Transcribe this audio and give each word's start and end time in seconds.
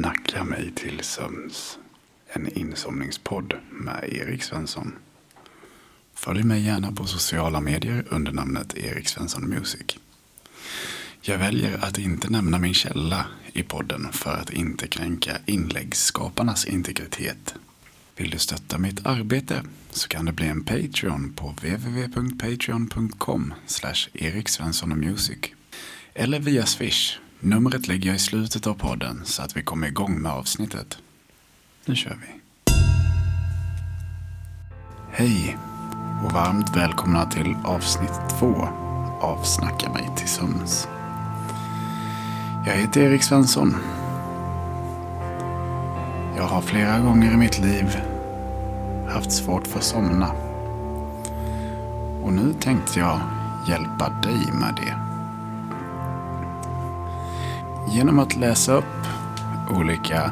Snacka 0.00 0.44
mig 0.44 0.72
till 0.74 1.00
sömns. 1.02 1.78
En 2.32 2.58
insomningspodd 2.58 3.54
med 3.70 4.08
Erik 4.12 4.42
Svensson. 4.42 4.92
Följ 6.14 6.42
mig 6.42 6.62
gärna 6.62 6.92
på 6.92 7.06
sociala 7.06 7.60
medier 7.60 8.04
under 8.10 8.32
namnet 8.32 8.76
Erik 8.76 9.08
Svensson 9.08 9.48
Music. 9.48 9.96
Jag 11.20 11.38
väljer 11.38 11.84
att 11.84 11.98
inte 11.98 12.30
nämna 12.30 12.58
min 12.58 12.74
källa 12.74 13.26
i 13.52 13.62
podden 13.62 14.12
för 14.12 14.36
att 14.36 14.50
inte 14.50 14.88
kränka 14.88 15.36
inläggsskaparnas 15.46 16.66
integritet. 16.66 17.54
Vill 18.16 18.30
du 18.30 18.38
stötta 18.38 18.78
mitt 18.78 19.06
arbete 19.06 19.62
så 19.90 20.08
kan 20.08 20.24
du 20.24 20.32
bli 20.32 20.46
en 20.46 20.64
Patreon 20.64 21.32
på 21.32 21.48
www.patreon.com 21.48 23.54
eriksvenssonmusic 24.12 25.38
eller 26.14 26.40
via 26.40 26.66
Swish 26.66 27.18
Numret 27.46 27.88
lägger 27.88 28.06
jag 28.06 28.16
i 28.16 28.18
slutet 28.18 28.66
av 28.66 28.74
podden 28.74 29.20
så 29.24 29.42
att 29.42 29.56
vi 29.56 29.62
kommer 29.62 29.86
igång 29.86 30.22
med 30.22 30.32
avsnittet. 30.32 30.98
Nu 31.86 31.94
kör 31.94 32.18
vi. 32.20 32.40
Hej 35.10 35.56
och 36.24 36.32
varmt 36.32 36.76
välkomna 36.76 37.30
till 37.30 37.54
avsnitt 37.64 38.12
två 38.38 38.68
av 39.20 39.42
Snacka 39.42 39.92
mig 39.92 40.10
till 40.16 40.28
sömns. 40.28 40.88
Jag 42.66 42.74
heter 42.74 43.00
Erik 43.00 43.22
Svensson. 43.22 43.76
Jag 46.36 46.44
har 46.44 46.60
flera 46.60 46.98
gånger 46.98 47.32
i 47.32 47.36
mitt 47.36 47.60
liv 47.60 47.86
haft 49.08 49.32
svårt 49.32 49.66
för 49.66 49.78
att 49.78 49.84
somna. 49.84 50.30
Och 52.22 52.32
nu 52.32 52.54
tänkte 52.60 53.00
jag 53.00 53.20
hjälpa 53.68 54.08
dig 54.08 54.52
med 54.52 54.74
det 54.76 55.03
genom 57.88 58.18
att 58.18 58.36
läsa 58.36 58.72
upp 58.72 59.06
olika 59.70 60.30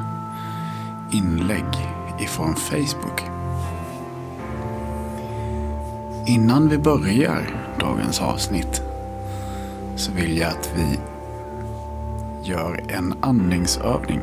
inlägg 1.11 1.65
ifrån 2.19 2.57
Facebook. 2.57 3.23
Innan 6.27 6.69
vi 6.69 6.79
börjar 6.79 7.41
dagens 7.81 8.21
avsnitt 8.21 8.83
så 9.97 10.13
vill 10.13 10.39
jag 10.39 10.49
att 10.49 10.73
vi 10.77 10.99
gör 12.51 12.85
en 12.89 13.15
andningsövning. 13.21 14.21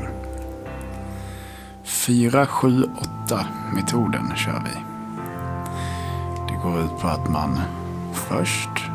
4-7-8 1.84 2.90
metoden 3.74 4.34
kör 4.36 4.64
vi. 4.66 4.82
Det 6.48 6.60
går 6.64 6.80
ut 6.80 7.00
på 7.02 7.08
att 7.08 7.30
man 7.30 7.60
först 8.14 8.90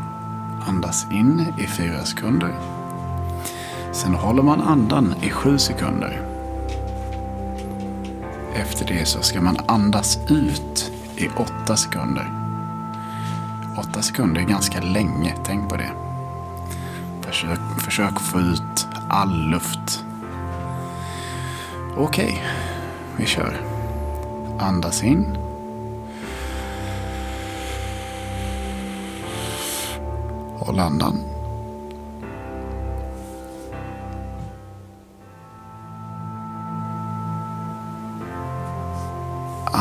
andas 0.67 1.07
in 1.13 1.47
i 1.59 1.67
fyra 1.67 2.05
sekunder 2.05 2.55
Sen 3.95 4.15
håller 4.15 4.43
man 4.43 4.61
andan 4.61 5.15
i 5.23 5.31
sju 5.31 5.59
sekunder. 5.59 6.21
Efter 8.55 8.87
det 8.87 9.07
så 9.09 9.23
ska 9.23 9.41
man 9.41 9.57
andas 9.67 10.19
ut 10.31 10.93
i 11.17 11.29
åtta 11.29 11.77
sekunder. 11.77 12.33
Åtta 13.79 14.03
sekunder 14.03 14.41
är 14.41 14.45
ganska 14.45 14.81
länge, 14.81 15.35
tänk 15.45 15.69
på 15.69 15.77
det. 15.77 15.91
Försök, 17.21 17.61
försök 17.79 18.21
få 18.21 18.41
ut 18.41 18.87
all 19.09 19.51
luft. 19.51 20.05
Okej, 21.97 22.25
okay, 22.25 22.39
vi 23.17 23.27
kör. 23.27 23.61
Andas 24.59 25.03
in. 25.03 25.37
Håll 30.59 30.79
andan. 30.79 31.34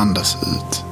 Andas 0.04 0.36
ut. 0.42 0.84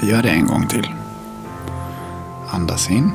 Vi 0.00 0.10
gör 0.10 0.22
det 0.22 0.28
en 0.28 0.46
gång 0.46 0.66
till. 0.66 0.94
Andas 2.50 2.90
in. 2.90 3.12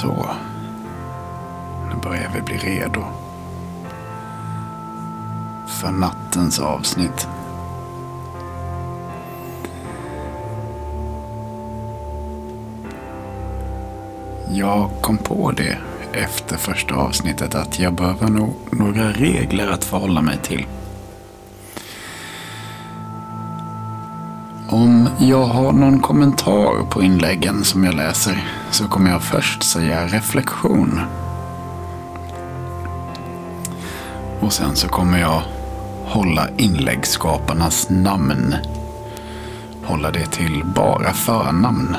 Så 0.00 0.30
Nu 1.90 1.96
börjar 2.02 2.30
vi 2.34 2.40
bli 2.42 2.56
redo 2.56 3.04
för 5.66 5.90
nattens 5.90 6.60
avsnitt. 6.60 7.28
Jag 14.50 14.90
kom 15.00 15.18
på 15.18 15.50
det 15.50 15.78
efter 16.12 16.56
första 16.56 16.94
avsnittet 16.94 17.54
att 17.54 17.78
jag 17.78 17.94
behöver 17.94 18.28
nog 18.28 18.54
några 18.70 19.12
regler 19.12 19.68
att 19.68 19.84
förhålla 19.84 20.22
mig 20.22 20.38
till. 20.42 20.66
Om 24.68 25.08
jag 25.18 25.44
har 25.44 25.72
någon 25.72 26.00
kommentar 26.00 26.90
på 26.90 27.02
inläggen 27.02 27.64
som 27.64 27.84
jag 27.84 27.94
läser 27.94 28.55
så 28.70 28.88
kommer 28.88 29.10
jag 29.10 29.22
först 29.22 29.62
säga 29.62 30.06
reflektion. 30.06 31.00
Och 34.40 34.52
sen 34.52 34.76
så 34.76 34.88
kommer 34.88 35.18
jag 35.18 35.42
hålla 36.04 36.48
inläggsskaparnas 36.56 37.90
namn. 37.90 38.56
Hålla 39.84 40.10
det 40.10 40.26
till 40.26 40.64
bara 40.64 41.12
förnamn. 41.12 41.96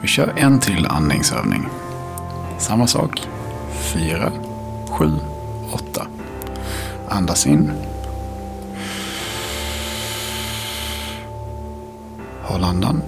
Vi 0.00 0.08
kör 0.08 0.32
en 0.36 0.58
till 0.58 0.86
andningsövning. 0.86 1.68
Samma 2.58 2.86
sak. 2.86 3.22
Fyra, 3.94 4.32
sju, 4.90 5.12
åtta. 5.72 6.06
Andas 7.08 7.46
in. 7.46 7.70
Håll 12.52 12.64
andan. 12.64 13.02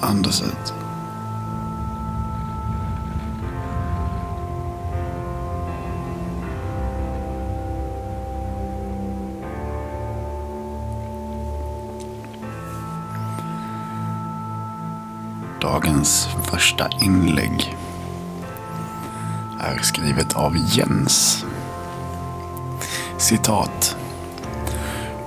Andas 0.00 0.42
ut. 0.42 0.74
Dagens 15.60 16.28
första 16.42 16.88
inlägg 17.00 17.76
är 19.60 19.78
skrivet 19.82 20.36
av 20.36 20.56
Jens. 20.56 21.44
Citat. 23.18 23.96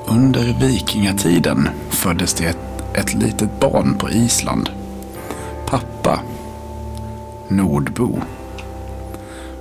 Under 0.06 0.60
vikingatiden 0.60 1.69
föddes 1.89 2.34
det 2.34 2.45
ett 2.45 2.68
ett 2.98 3.13
litet 3.13 3.60
barn 3.60 3.98
på 3.98 4.10
Island. 4.10 4.69
Pappa 5.66 6.19
Nordbo. 7.48 8.19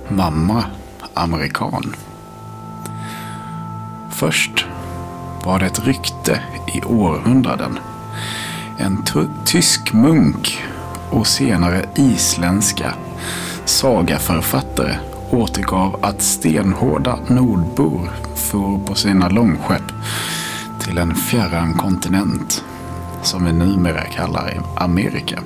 Mamma 0.07 0.63
amerikan. 1.13 1.95
Först 4.11 4.65
var 5.45 5.59
det 5.59 5.65
ett 5.65 5.85
rykte 5.85 6.41
i 6.73 6.81
århundraden. 6.81 7.79
En 8.77 9.03
tysk 9.45 9.93
munk 9.93 10.63
och 11.09 11.27
senare 11.27 11.85
isländska 11.95 12.93
sagaförfattare 13.65 14.95
återgav 15.31 15.99
att 16.01 16.21
stenhårda 16.21 17.19
nordbor 17.27 18.11
for 18.35 18.79
på 18.85 18.95
sina 18.95 19.29
långskepp 19.29 19.91
till 20.79 20.97
en 20.97 21.15
fjärran 21.15 21.73
kontinent 21.73 22.63
som 23.23 23.45
vi 23.45 23.53
numera 23.53 24.01
kallar 24.01 24.61
Amerika. 24.75 25.39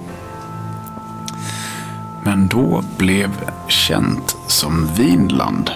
Men 2.24 2.48
då 2.48 2.84
blev 2.98 3.30
känt 3.68 4.36
som 4.48 4.90
Vinland 4.98 5.72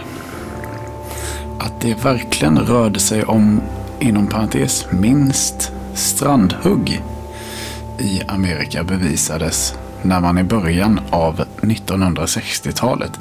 att 1.60 1.82
det 1.82 2.06
verkligen 2.06 2.60
rörde 2.60 3.00
sig 3.00 3.24
om, 3.24 3.62
inom 4.00 4.28
parentes, 4.28 4.86
minst 4.92 5.72
strandhugg 5.94 7.02
i 8.00 8.22
Amerika 8.28 8.84
bevisades 8.84 9.74
när 10.02 10.20
man 10.20 10.38
i 10.38 10.44
början 10.44 11.00
av 11.10 11.44
1960-talet 11.62 13.20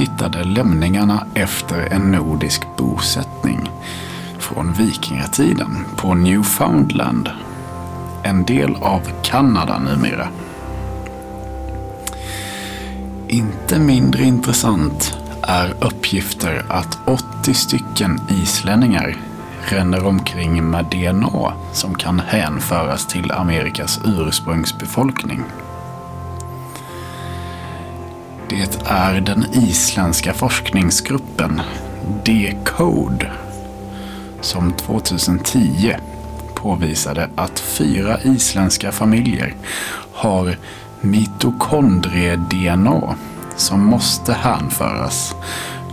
hittade 0.00 0.44
lämningarna 0.44 1.26
efter 1.34 1.92
en 1.92 2.12
nordisk 2.12 2.62
bosättning 2.76 3.70
från 4.38 4.72
vikingatiden 4.72 5.86
på 5.96 6.14
Newfoundland. 6.14 7.28
En 8.22 8.44
del 8.44 8.76
av 8.76 9.00
Kanada 9.22 9.78
numera. 9.78 10.28
Inte 13.28 13.78
mindre 13.78 14.22
intressant 14.22 15.18
är 15.42 15.74
uppgifter 15.80 16.64
att 16.68 16.98
80 17.40 17.54
stycken 17.54 18.20
islänningar 18.28 19.16
ränner 19.60 20.06
omkring 20.06 20.70
med 20.70 20.84
DNA 20.84 21.52
som 21.72 21.94
kan 21.94 22.20
hänföras 22.20 23.06
till 23.06 23.32
Amerikas 23.32 24.00
ursprungsbefolkning. 24.04 25.44
Det 28.50 28.78
är 28.86 29.20
den 29.20 29.46
isländska 29.52 30.34
forskningsgruppen 30.34 31.60
Decode 32.24 33.32
som 34.40 34.72
2010 34.72 35.96
påvisade 36.54 37.30
att 37.36 37.60
fyra 37.60 38.20
isländska 38.22 38.92
familjer 38.92 39.54
har 40.12 40.56
mitokondrie-DNA 41.00 43.14
som 43.56 43.84
måste 43.84 44.32
hänföras 44.32 45.34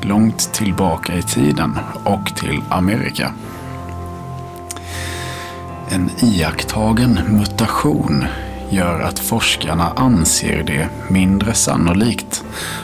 långt 0.02 0.54
tillbaka 0.54 1.14
i 1.14 1.22
tiden 1.22 1.80
och 2.04 2.36
till 2.36 2.62
Amerika. 2.70 3.34
En 5.90 6.10
iakttagen 6.22 7.20
mutation 7.28 8.26
gör 8.70 9.00
att 9.00 9.20
forskarna 9.20 9.92
anser 9.96 10.64
det 10.64 10.90
mindre 11.10 11.54
sannolikt 11.54 12.44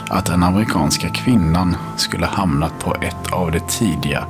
att 0.09 0.25
den 0.25 0.44
amerikanska 0.44 1.09
kvinnan 1.09 1.75
skulle 1.97 2.25
hamnat 2.25 2.80
på 2.80 2.95
ett 2.95 3.31
av 3.31 3.51
de 3.51 3.59
tidiga 3.59 4.25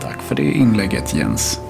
Tack 0.00 0.22
för 0.22 0.34
det 0.34 0.52
inlägget 0.52 1.14
Jens. 1.14 1.60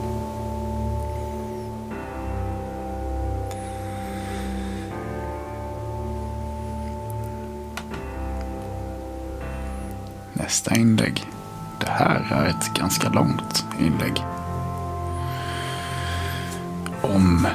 Nästa 10.33 10.77
inlägg. 10.77 11.27
Det 11.81 11.91
här 11.91 12.27
är 12.31 12.47
ett 12.49 12.75
ganska 12.75 13.09
långt 13.09 13.65
inlägg. 13.81 14.25
Om 17.05 17.47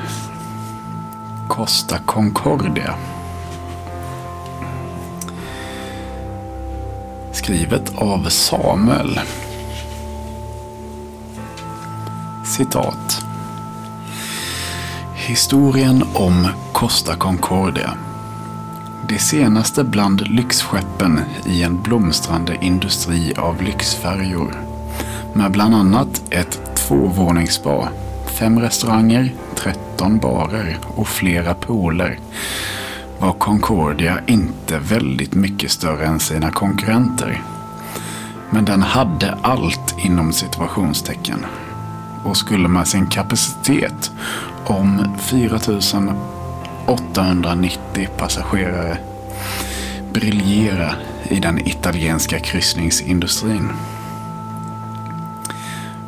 Costa 1.48 1.98
Concordia. 2.06 2.96
Skrivet 7.32 7.96
av 7.96 8.30
Samuel. 8.30 9.20
Citat. 12.46 13.26
Historien 15.16 16.04
om 16.14 16.48
Costa 16.74 17.16
Concordia. 17.16 17.94
Det 19.10 19.20
senaste 19.20 19.84
bland 19.84 20.28
lyxskeppen 20.28 21.20
i 21.46 21.64
en 21.64 21.82
blomstrande 21.82 22.58
industri 22.62 23.34
av 23.38 23.62
lyxfärjor. 23.62 24.62
Med 25.34 25.52
bland 25.52 25.76
annat 25.76 26.22
ett 26.30 26.76
tvåvåningsspa, 26.76 27.90
fem 28.40 28.60
restauranger, 28.60 29.34
13 29.56 30.20
barer 30.20 30.78
och 30.96 31.08
flera 31.08 31.54
pooler 31.54 32.20
var 33.20 33.34
Concordia 33.34 34.20
inte 34.28 34.80
väldigt 34.80 35.34
mycket 35.34 35.72
större 35.72 36.06
än 36.06 36.20
sina 36.20 36.52
konkurrenter. 36.52 37.44
Men 38.50 38.66
den 38.66 38.82
hade 38.82 39.38
allt 39.42 39.96
inom 39.98 40.34
situationstecken 40.34 41.46
och 42.24 42.38
skulle 42.38 42.68
med 42.68 42.88
sin 42.88 43.08
kapacitet 43.08 44.12
om 44.66 45.18
4890 45.18 48.08
passagerare 48.18 48.98
briljera 50.14 50.94
i 51.30 51.40
den 51.40 51.68
italienska 51.68 52.40
kryssningsindustrin. 52.40 53.70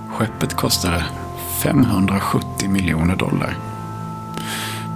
Skeppet 0.10 0.54
kostade 0.54 1.06
570 1.64 2.70
miljoner 2.70 3.16
dollar. 3.16 3.58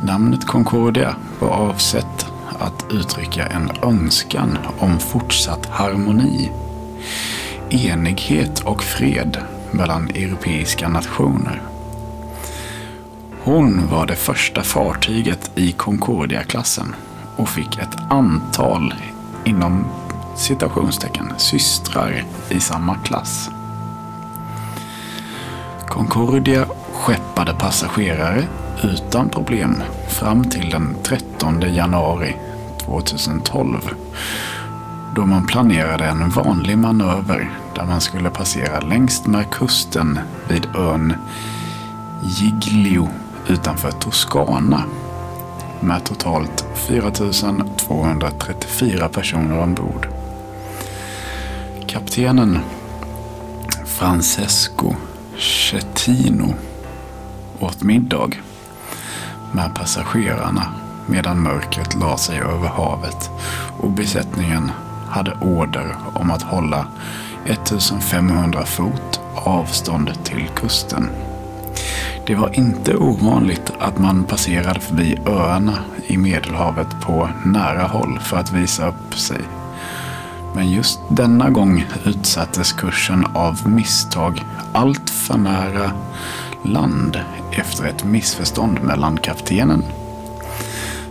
Namnet 0.03 0.45
Concordia 0.45 1.15
var 1.39 1.49
avsett 1.49 2.25
att 2.59 2.85
uttrycka 2.91 3.45
en 3.47 3.71
önskan 3.83 4.57
om 4.79 4.99
fortsatt 4.99 5.65
harmoni, 5.65 6.51
enighet 7.69 8.59
och 8.59 8.83
fred 8.83 9.37
mellan 9.71 10.09
europeiska 10.09 10.89
nationer. 10.89 11.61
Hon 13.43 13.87
var 13.87 14.05
det 14.05 14.15
första 14.15 14.63
fartyget 14.63 15.51
i 15.55 15.71
Concordia-klassen 15.71 16.95
och 17.35 17.49
fick 17.49 17.77
ett 17.77 17.97
antal, 18.09 18.93
inom 19.43 19.85
citationstecken, 20.35 21.33
systrar 21.37 22.23
i 22.49 22.59
samma 22.59 22.95
klass. 22.95 23.49
Concordia 25.87 26.65
skeppade 26.93 27.53
passagerare 27.53 28.47
utan 28.83 29.29
problem 29.29 29.83
fram 30.07 30.43
till 30.43 30.69
den 30.69 30.95
13 31.03 31.61
januari 31.61 32.35
2012 32.79 33.89
då 35.15 35.25
man 35.25 35.45
planerade 35.45 36.05
en 36.05 36.29
vanlig 36.29 36.77
manöver 36.77 37.49
där 37.75 37.85
man 37.85 38.01
skulle 38.01 38.29
passera 38.29 38.79
längst 38.79 39.27
med 39.27 39.49
kusten 39.51 40.19
vid 40.49 40.67
ön 40.75 41.13
Giglio 42.23 43.09
utanför 43.47 43.91
Toscana 43.91 44.83
med 45.79 46.03
totalt 46.03 46.65
4 46.75 47.11
234 47.77 49.09
personer 49.09 49.59
ombord. 49.59 50.07
Kaptenen 51.87 52.59
Francesco 53.85 54.95
Cettino 55.37 56.53
åt 57.59 57.83
middag 57.83 58.29
med 59.51 59.75
passagerarna 59.75 60.73
medan 61.07 61.43
mörkret 61.43 61.95
la 61.95 62.17
sig 62.17 62.39
över 62.39 62.67
havet 62.67 63.29
och 63.79 63.91
besättningen 63.91 64.71
hade 65.09 65.37
order 65.41 65.95
om 66.13 66.31
att 66.31 66.41
hålla 66.41 66.87
1500 67.45 68.65
fot 68.65 69.19
avstånd 69.35 70.23
till 70.23 70.47
kusten. 70.55 71.09
Det 72.27 72.35
var 72.35 72.59
inte 72.59 72.95
ovanligt 72.95 73.71
att 73.79 73.99
man 73.99 74.23
passerade 74.23 74.79
förbi 74.79 75.17
öarna 75.25 75.77
i 76.07 76.17
Medelhavet 76.17 77.01
på 77.01 77.29
nära 77.45 77.83
håll 77.83 78.19
för 78.19 78.37
att 78.37 78.51
visa 78.51 78.87
upp 78.87 79.19
sig. 79.19 79.41
Men 80.55 80.71
just 80.71 80.99
denna 81.09 81.49
gång 81.49 81.85
utsattes 82.05 82.73
kursen 82.73 83.25
av 83.33 83.69
misstag 83.69 84.45
allt 84.73 85.09
för 85.09 85.37
nära 85.37 85.91
land 86.63 87.19
efter 87.51 87.85
ett 87.85 88.03
missförstånd 88.03 88.83
mellan 88.83 89.17
kaptenen 89.17 89.83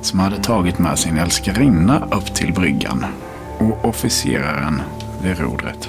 som 0.01 0.19
hade 0.19 0.37
tagit 0.37 0.79
med 0.79 0.99
sin 0.99 1.19
älskarinna 1.19 2.09
upp 2.11 2.35
till 2.35 2.53
bryggan 2.53 3.07
och 3.59 3.85
officeraren 3.85 4.83
vid 5.23 5.39
rodret. 5.39 5.89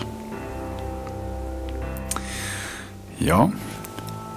Ja, 3.18 3.52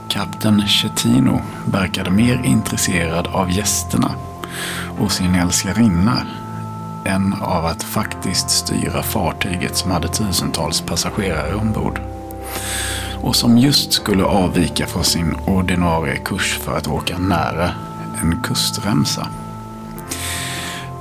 kapten 0.08 0.62
Chetino 0.66 1.40
verkade 1.66 2.10
mer 2.10 2.42
intresserad 2.44 3.26
av 3.26 3.50
gästerna 3.50 4.10
och 4.98 5.12
sin 5.12 5.34
älskarinna 5.34 6.22
än 7.08 7.34
av 7.42 7.66
att 7.66 7.82
faktiskt 7.82 8.50
styra 8.50 9.02
fartyget 9.02 9.76
som 9.76 9.90
hade 9.90 10.08
tusentals 10.08 10.80
passagerare 10.80 11.54
ombord 11.54 12.00
och 13.22 13.36
som 13.36 13.58
just 13.58 13.92
skulle 13.92 14.24
avvika 14.24 14.86
från 14.86 15.04
sin 15.04 15.36
ordinarie 15.46 16.16
kurs 16.16 16.58
för 16.58 16.76
att 16.76 16.88
åka 16.88 17.18
nära 17.18 17.70
en 18.22 18.42
kustremsa. 18.42 19.28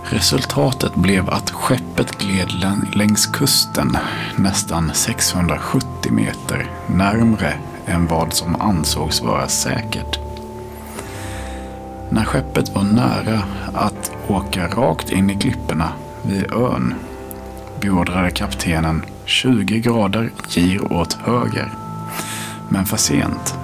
Resultatet 0.03 0.95
blev 0.95 1.29
att 1.29 1.49
skeppet 1.49 2.17
gled 2.17 2.51
längs 2.93 3.25
kusten 3.25 3.97
nästan 4.35 4.91
670 4.93 6.11
meter 6.11 6.71
närmre 6.87 7.53
än 7.85 8.07
vad 8.07 8.33
som 8.33 8.61
ansågs 8.61 9.21
vara 9.21 9.47
säkert. 9.47 10.26
När 12.09 12.23
skeppet 12.23 12.75
var 12.75 12.83
nära 12.83 13.41
att 13.73 14.11
åka 14.27 14.67
rakt 14.67 15.11
in 15.11 15.29
i 15.29 15.35
klipporna 15.35 15.89
vid 16.21 16.51
ön 16.51 16.93
beordrade 17.81 18.31
kaptenen 18.31 19.03
20 19.25 19.79
grader 19.79 20.31
gir 20.47 20.93
åt 20.93 21.13
höger. 21.13 21.71
Men 22.69 22.85
för 22.85 22.97
sent. 22.97 23.57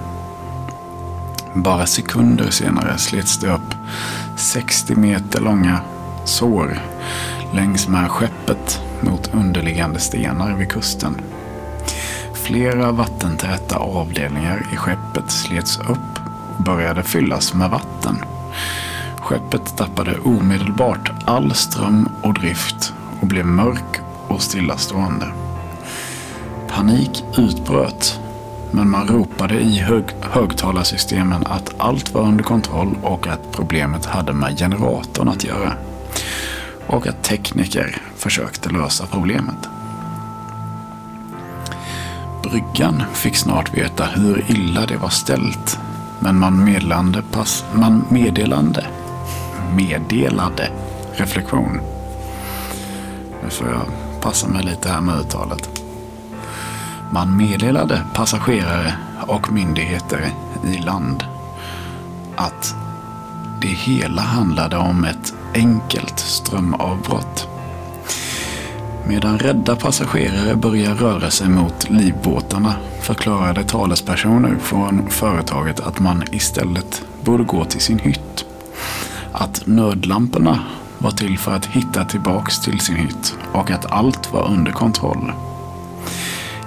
Bara 1.54 1.86
sekunder 1.86 2.50
senare 2.50 2.98
slets 2.98 3.38
det 3.38 3.48
upp 3.48 3.74
60 4.36 4.94
meter 4.94 5.40
långa 5.40 5.80
sår 6.24 6.78
längs 7.54 7.88
med 7.88 8.10
skeppet 8.10 8.80
mot 9.00 9.34
underliggande 9.34 9.98
stenar 10.00 10.56
vid 10.56 10.70
kusten. 10.70 11.20
Flera 12.34 12.92
vattentäta 12.92 13.76
avdelningar 13.76 14.66
i 14.72 14.76
skeppet 14.76 15.30
slets 15.30 15.78
upp 15.78 16.18
och 16.56 16.64
började 16.64 17.02
fyllas 17.02 17.54
med 17.54 17.70
vatten. 17.70 18.16
Skeppet 19.24 19.76
tappade 19.76 20.18
omedelbart 20.18 21.12
all 21.24 21.54
ström 21.54 22.08
och 22.22 22.34
drift 22.34 22.92
och 23.20 23.26
blev 23.26 23.46
mörk 23.46 24.00
och 24.28 24.42
stillastående. 24.42 25.26
Panik 26.68 27.24
utbröt, 27.36 28.20
men 28.70 28.90
man 28.90 29.08
ropade 29.08 29.60
i 29.60 29.78
hög 29.78 30.04
högtalarsystemen 30.20 31.46
att 31.46 31.74
allt 31.78 32.14
var 32.14 32.22
under 32.22 32.44
kontroll 32.44 32.98
och 33.02 33.26
att 33.26 33.52
problemet 33.52 34.06
hade 34.06 34.32
med 34.32 34.58
generatorn 34.58 35.28
att 35.28 35.44
göra 35.44 35.72
och 36.86 37.06
att 37.06 37.22
tekniker 37.22 37.96
försökte 38.16 38.70
lösa 38.70 39.06
problemet. 39.06 39.68
Bryggan 42.42 43.02
fick 43.12 43.36
snart 43.36 43.74
veta 43.74 44.04
hur 44.04 44.44
illa 44.48 44.86
det 44.86 44.96
var 44.96 45.08
ställt. 45.08 45.78
Men 46.20 46.38
man 46.38 46.64
meddelande, 46.64 47.22
pass, 47.32 47.64
man 47.74 48.04
meddelande, 48.08 48.86
meddelade 49.76 50.70
reflektion. 51.12 51.80
Nu 53.42 53.50
får 53.50 53.68
jag 53.68 53.82
passa 54.20 54.48
mig 54.48 54.62
lite 54.62 54.88
här 54.88 55.00
med 55.00 55.20
uttalet. 55.20 55.82
Man 57.12 57.36
meddelade 57.36 58.02
passagerare 58.14 58.94
och 59.26 59.52
myndigheter 59.52 60.30
i 60.64 60.78
land 60.78 61.24
att 62.36 62.74
det 63.60 63.68
hela 63.68 64.22
handlade 64.22 64.76
om 64.76 65.04
ett 65.04 65.34
enkelt 65.54 66.18
strömavbrott. 66.18 67.48
Medan 69.06 69.38
rädda 69.38 69.76
passagerare 69.76 70.56
börjar 70.56 70.94
röra 70.94 71.30
sig 71.30 71.48
mot 71.48 71.90
livbåtarna 71.90 72.74
förklarade 73.00 73.64
talespersoner 73.64 74.56
från 74.60 75.10
företaget 75.10 75.80
att 75.80 76.00
man 76.00 76.24
istället 76.32 77.02
borde 77.24 77.44
gå 77.44 77.64
till 77.64 77.80
sin 77.80 77.98
hytt. 77.98 78.53
Att 79.36 79.66
nödlamporna 79.66 80.58
var 80.98 81.10
till 81.10 81.38
för 81.38 81.52
att 81.52 81.66
hitta 81.66 82.04
tillbaks 82.04 82.60
till 82.60 82.80
sin 82.80 82.96
hytt 82.96 83.36
och 83.52 83.70
att 83.70 83.92
allt 83.92 84.32
var 84.32 84.48
under 84.48 84.72
kontroll. 84.72 85.32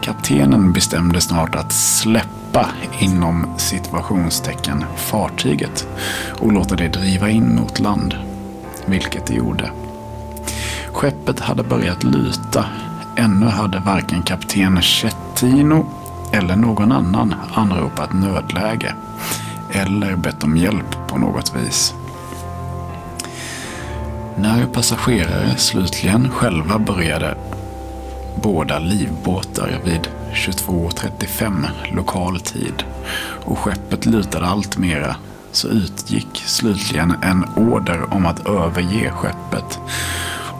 Kaptenen 0.01 0.74
bestämde 0.74 1.21
snart 1.21 1.55
att 1.55 1.71
släppa 1.71 2.69
inom 3.00 3.47
situationstecken 3.57 4.86
fartyget 4.95 5.88
och 6.39 6.53
låta 6.53 6.75
det 6.75 6.88
driva 6.88 7.29
in 7.29 7.55
mot 7.55 7.79
land 7.79 8.15
vilket 8.86 9.27
det 9.27 9.33
gjorde. 9.33 9.71
Skeppet 10.91 11.39
hade 11.39 11.63
börjat 11.63 12.03
luta. 12.03 12.65
Ännu 13.15 13.45
hade 13.45 13.79
varken 13.79 14.21
kapten 14.21 14.81
Chettino 14.81 15.86
eller 16.33 16.55
någon 16.55 16.91
annan 16.91 17.36
anropat 17.53 18.13
nödläge 18.13 18.95
eller 19.71 20.15
bett 20.15 20.43
om 20.43 20.57
hjälp 20.57 21.07
på 21.07 21.17
något 21.17 21.55
vis. 21.55 21.93
När 24.39 24.65
passagerare 24.65 25.58
slutligen 25.58 26.29
själva 26.29 26.79
började 26.79 27.36
båda 28.44 28.79
livbåtar 28.79 29.79
vid 29.86 30.08
22.35 30.34 31.65
lokal 31.96 32.39
tid 32.39 32.84
och 33.46 33.58
skeppet 33.58 34.06
lutade 34.06 34.46
allt 34.46 34.77
mera 34.77 35.15
så 35.51 35.67
utgick 35.67 36.44
slutligen 36.46 37.13
en 37.22 37.46
order 37.56 38.13
om 38.13 38.25
att 38.25 38.48
överge 38.48 39.12
skeppet 39.12 39.79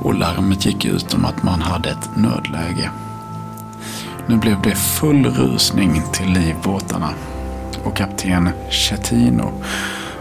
och 0.02 0.14
larmet 0.14 0.66
gick 0.66 0.86
ut 0.86 1.14
om 1.14 1.26
att 1.26 1.44
man 1.44 1.62
hade 1.62 1.90
ett 1.90 2.10
nödläge. 2.16 2.92
Nu 4.28 4.38
blev 4.38 4.62
det 4.62 4.76
full 4.76 5.26
rusning 5.26 6.02
till 6.14 6.30
livbåtarna 6.30 7.10
och 7.84 7.98
kapten 7.98 8.50
Chetino 8.70 9.52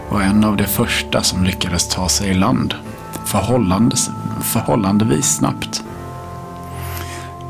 var 0.09 0.21
en 0.21 0.43
av 0.43 0.57
de 0.57 0.67
första 0.67 1.23
som 1.23 1.43
lyckades 1.43 1.87
ta 1.87 2.09
sig 2.09 2.29
i 2.29 2.33
land 2.33 2.75
förhållandes, 3.27 4.09
förhållandevis 4.41 5.35
snabbt. 5.35 5.83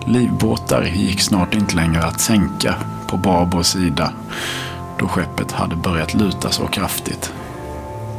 Livbåtar 0.06 0.84
gick 0.84 1.22
snart 1.22 1.56
inte 1.56 1.76
längre 1.76 2.04
att 2.04 2.20
sänka 2.20 2.76
på 3.08 3.18
Barbros 3.18 3.68
sida 3.68 4.14
då 5.00 5.08
skeppet 5.08 5.52
hade 5.52 5.76
börjat 5.76 6.14
luta 6.14 6.50
så 6.50 6.68
kraftigt. 6.68 7.34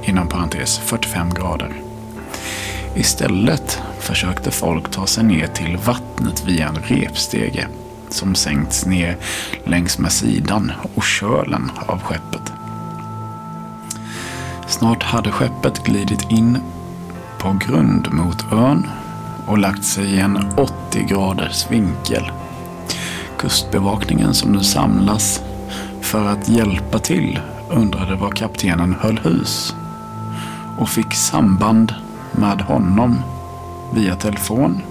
Inom 0.03 0.29
parentes 0.29 0.79
45 0.79 1.35
grader. 1.35 1.83
Istället 2.95 3.83
försökte 4.01 4.51
folk 4.51 4.91
ta 4.91 5.07
sig 5.07 5.25
ner 5.25 5.47
till 5.47 5.77
vattnet 5.77 6.45
via 6.47 6.69
en 6.69 6.79
repstege 6.83 7.69
som 8.09 8.35
sänkts 8.35 8.87
ner 8.87 9.17
längs 9.65 9.99
med 9.99 10.13
sidan 10.13 10.73
och 10.95 11.05
kölen 11.05 11.71
av 11.87 12.03
skeppet. 12.03 12.53
Snart 14.67 15.03
hade 15.03 15.31
skeppet 15.31 15.85
glidit 15.85 16.31
in 16.31 16.59
på 17.39 17.59
grund 17.67 18.13
mot 18.13 18.53
ön 18.53 18.87
och 19.47 19.59
lagt 19.59 19.85
sig 19.85 20.05
i 20.05 20.21
en 20.21 20.37
80 20.57 21.05
graders 21.09 21.71
vinkel. 21.71 22.31
Kustbevakningen 23.39 24.35
som 24.35 24.53
nu 24.53 24.61
samlas 24.61 25.43
för 26.01 26.27
att 26.27 26.49
hjälpa 26.49 26.99
till 26.99 27.41
undrade 27.71 28.15
var 28.15 28.31
kaptenen 28.31 28.97
höll 29.01 29.19
hus 29.19 29.75
och 30.79 30.89
fick 30.89 31.15
samband 31.15 31.95
med 32.33 32.61
honom 32.61 33.23
via 33.95 34.17
telefon 34.17 34.83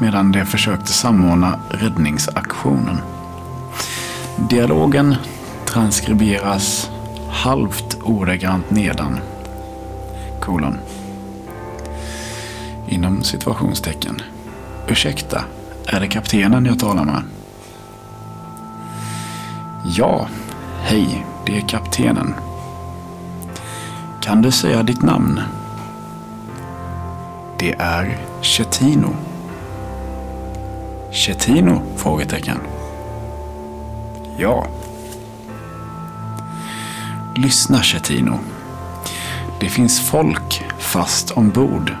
medan 0.00 0.32
de 0.32 0.44
försökte 0.44 0.92
samordna 0.92 1.60
räddningsaktionen. 1.68 2.98
Dialogen 4.36 5.14
transkriberas 5.66 6.90
halvt 7.30 7.98
ordagrant 8.02 8.70
nedan. 8.70 9.20
Kolon. 10.40 10.78
Inom 12.90 13.22
situationstecken. 13.22 14.22
Ursäkta, 14.88 15.44
är 15.86 16.00
det 16.00 16.08
kaptenen 16.08 16.66
jag 16.66 16.78
talar 16.78 17.04
med? 17.04 17.22
Ja, 19.84 20.28
hej, 20.82 21.26
det 21.46 21.56
är 21.56 21.68
kaptenen. 21.68 22.34
Kan 24.20 24.42
du 24.42 24.50
säga 24.50 24.82
ditt 24.82 25.02
namn? 25.02 25.40
Det 27.58 27.74
är 27.78 28.18
Chetino. 28.42 29.16
Chetino? 31.12 31.82
Frågetecken. 31.96 32.58
Ja. 34.38 34.66
Lyssna 37.36 37.82
Chetino. 37.82 38.38
Det 39.60 39.68
finns 39.68 40.00
folk 40.00 40.64
fast 40.78 41.30
ombord. 41.30 41.96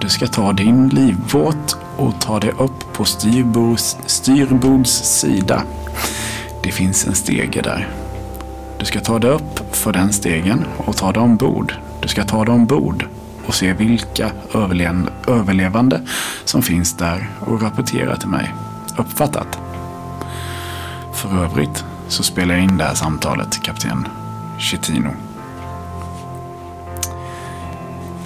Du 0.00 0.08
ska 0.08 0.26
ta 0.26 0.52
din 0.52 0.88
livbåt 0.88 1.76
och 1.96 2.20
ta 2.20 2.40
dig 2.40 2.50
upp 2.50 2.92
på 2.92 3.04
styrbords, 3.04 3.96
styrbords 4.06 4.90
sida. 4.90 5.62
Det 6.62 6.72
finns 6.72 7.06
en 7.06 7.14
stege 7.14 7.60
där. 7.62 7.88
Du 8.78 8.84
ska 8.84 9.00
ta 9.00 9.18
dig 9.18 9.30
upp 9.30 9.76
för 9.76 9.92
den 9.92 10.12
stegen 10.12 10.64
och 10.76 10.96
ta 10.96 11.12
dig 11.12 11.22
ombord. 11.22 11.74
Du 12.02 12.08
ska 12.08 12.24
ta 12.24 12.44
dig 12.44 12.54
ombord 12.54 13.06
och 13.46 13.54
se 13.54 13.72
vilka 13.72 14.32
överlevande 15.26 16.00
som 16.44 16.62
finns 16.62 16.96
där 16.96 17.30
och 17.40 17.62
rapportera 17.62 18.16
till 18.16 18.28
mig. 18.28 18.54
Uppfattat? 18.96 19.58
För 21.14 21.44
övrigt 21.44 21.84
så 22.08 22.22
spelar 22.22 22.54
jag 22.54 22.64
in 22.64 22.76
det 22.76 22.84
här 22.84 22.94
samtalet, 22.94 23.62
kapten 23.62 24.08
Chitino. 24.58 25.10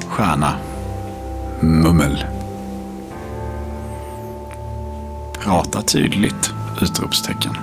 Stjärna. 0.08 0.54
Mummel. 1.64 2.24
Prata 5.44 5.82
tydligt! 5.82 6.54
Utropstecken. 6.82 7.56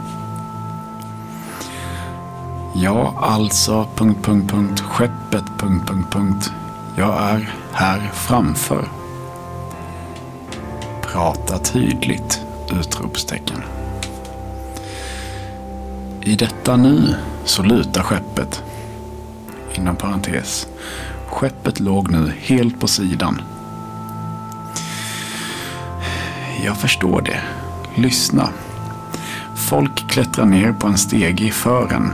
Ja, 2.76 3.14
alltså... 3.18 3.88
Punkt, 3.96 4.26
punkt, 4.26 4.52
punkt, 4.52 4.80
skeppet... 4.80 5.44
Punkt, 5.58 5.88
punkt, 5.88 6.14
punkt. 6.14 6.52
Jag 6.98 7.22
är 7.22 7.56
här 7.72 8.12
framför. 8.14 8.86
Prata 11.02 11.58
tydligt! 11.58 12.42
Utropstecken. 12.80 13.64
I 16.22 16.36
detta 16.36 16.76
nu 16.76 17.16
så 17.46 17.64
lutar 17.64 18.04
skeppet. 18.04 18.64
Inom 19.74 19.96
parentes. 19.96 20.68
Skeppet 21.28 21.80
låg 21.80 22.12
nu 22.12 22.34
helt 22.40 22.80
på 22.80 22.88
sidan. 22.88 23.42
Jag 26.64 26.78
förstår 26.78 27.22
det. 27.22 27.42
Lyssna. 27.96 28.50
Folk 29.56 30.10
klättrar 30.10 30.46
ner 30.46 30.74
på 30.74 30.88
en 30.88 30.98
stege 30.98 31.46
i 31.46 31.52
fören. 31.52 32.14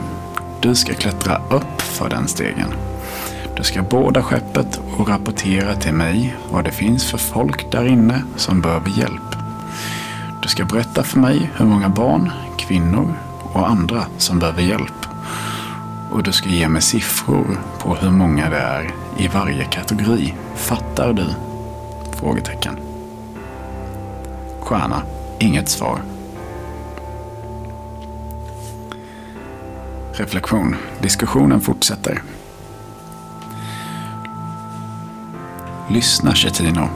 Du 0.60 0.76
ska 0.76 0.94
klättra 0.94 1.42
upp 1.50 1.82
för 1.82 2.10
den 2.10 2.28
stegen. 2.28 2.74
Du 3.58 3.64
ska 3.64 3.84
båda 3.84 4.24
skeppet 4.24 4.82
och 4.98 5.10
rapportera 5.10 5.76
till 5.76 5.94
mig 5.94 6.36
vad 6.52 6.64
det 6.64 6.72
finns 6.72 7.06
för 7.06 7.18
folk 7.18 7.72
där 7.72 7.86
inne 7.86 8.22
som 8.36 8.62
behöver 8.62 8.90
hjälp. 8.90 9.36
Du 10.42 10.48
ska 10.48 10.66
berätta 10.66 11.04
för 11.04 11.20
mig 11.20 11.52
hur 11.58 11.66
många 11.66 11.90
barn, 11.90 12.32
kvinnor 12.58 13.14
och 13.54 13.70
andra 13.70 14.06
som 14.18 14.40
behöver 14.40 14.62
hjälp. 14.62 15.06
Och 16.12 16.24
du 16.24 16.32
ska 16.32 16.50
ge 16.50 16.68
mig 16.68 16.82
siffror 16.82 17.60
på 17.80 17.96
hur 17.96 18.12
många 18.12 18.50
det 18.50 18.58
är 18.58 18.94
i 19.18 19.28
varje 19.28 19.64
kategori. 19.64 20.34
Fattar 20.56 21.14
du? 21.14 21.26
Frågetecken. 22.20 22.87
Stjärna. 24.68 25.02
Inget 25.40 25.70
svar. 25.70 26.02
Reflektion. 30.14 30.76
Diskussionen 31.02 31.62
fortsätter. 31.62 32.24
Lyssna 35.90 36.36
Chetino. 36.36 36.90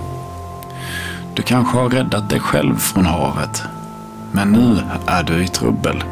Du 1.34 1.42
kanske 1.42 1.78
har 1.78 1.90
räddat 1.90 2.30
dig 2.30 2.40
själv 2.40 2.76
från 2.78 3.06
havet. 3.06 3.64
Men 4.32 4.52
nu 4.52 4.80
är 5.06 5.24
du 5.24 5.44
i 5.44 5.48
trubbel. 5.48 6.04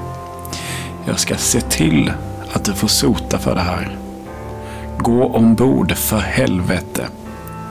Jag 1.05 1.19
ska 1.19 1.35
se 1.35 1.61
till 1.61 2.13
att 2.53 2.65
du 2.65 2.73
får 2.73 2.87
sota 2.87 3.39
för 3.39 3.55
det 3.55 3.61
här. 3.61 3.97
Gå 4.97 5.33
ombord 5.33 5.91
för 5.91 6.19
helvete! 6.19 7.07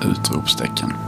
Utropstecken. 0.03 1.08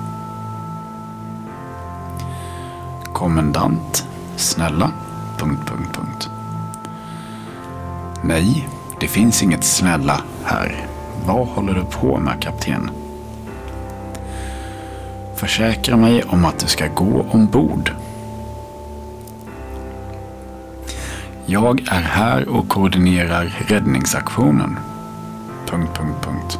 Kommendant. 3.20 4.06
Snälla. 4.37 4.92
Punkt, 5.38 5.61
punkt, 5.66 5.96
punkt. 5.96 6.30
Nej, 8.22 8.68
det 9.00 9.09
finns 9.09 9.42
inget 9.42 9.64
snälla 9.64 10.20
här. 10.44 10.87
Vad 11.26 11.46
håller 11.46 11.74
du 11.74 11.85
på 11.85 12.18
med 12.18 12.42
kapten? 12.42 12.90
Försäkra 15.37 15.96
mig 15.96 16.22
om 16.22 16.44
att 16.44 16.59
du 16.59 16.66
ska 16.66 16.87
gå 16.87 17.26
ombord. 17.30 17.92
Jag 21.46 21.80
är 21.80 22.02
här 22.02 22.48
och 22.48 22.68
koordinerar 22.68 23.44
räddningsaktionen. 23.68 24.78
Punkt, 25.66 25.90
punkt, 25.94 26.24
punkt. 26.24 26.59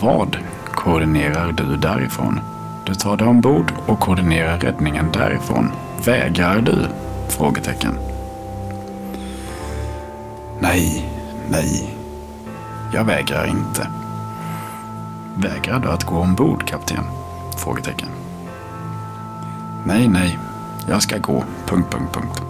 Vad 0.00 0.36
koordinerar 0.74 1.52
du 1.52 1.76
därifrån? 1.76 2.40
Du 2.88 2.94
tar 2.94 3.16
dig 3.16 3.26
ombord 3.26 3.72
och 3.86 4.00
koordinerar 4.00 4.58
räddningen 4.58 5.12
därifrån. 5.12 5.72
Vägrar 6.04 6.60
du? 6.60 6.86
Frågetecken. 7.28 7.98
Nej, 10.60 11.10
nej. 11.50 11.94
Jag 12.94 13.04
vägrar 13.04 13.46
inte. 13.46 13.88
Vägrar 15.36 15.80
du 15.80 15.88
att 15.88 16.04
gå 16.04 16.16
ombord, 16.16 16.66
kapten? 16.66 17.04
Frågetecken. 17.56 18.08
Nej, 19.84 20.08
nej. 20.08 20.38
Jag 20.88 21.02
ska 21.02 21.18
gå. 21.18 21.44
Punkt, 21.66 21.86
punkt, 21.90 22.12
punkt. 22.12 22.42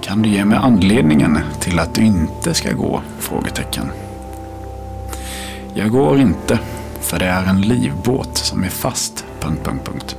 Kan 0.00 0.22
du 0.22 0.28
ge 0.28 0.44
mig 0.44 0.58
anledningen 0.62 1.38
till 1.60 1.78
att 1.78 1.94
du 1.94 2.02
inte 2.02 2.54
ska 2.54 2.72
gå? 2.72 3.00
Frågetecken. 3.18 3.90
Jag 5.74 5.90
går 5.90 6.18
inte, 6.18 6.58
för 7.00 7.18
det 7.18 7.26
är 7.26 7.44
en 7.44 7.60
livbåt 7.60 8.36
som 8.36 8.64
är 8.64 8.68
fast... 8.68 9.24
Punkt, 9.40 9.60
punkt, 9.64 9.84
punkt. 9.84 10.16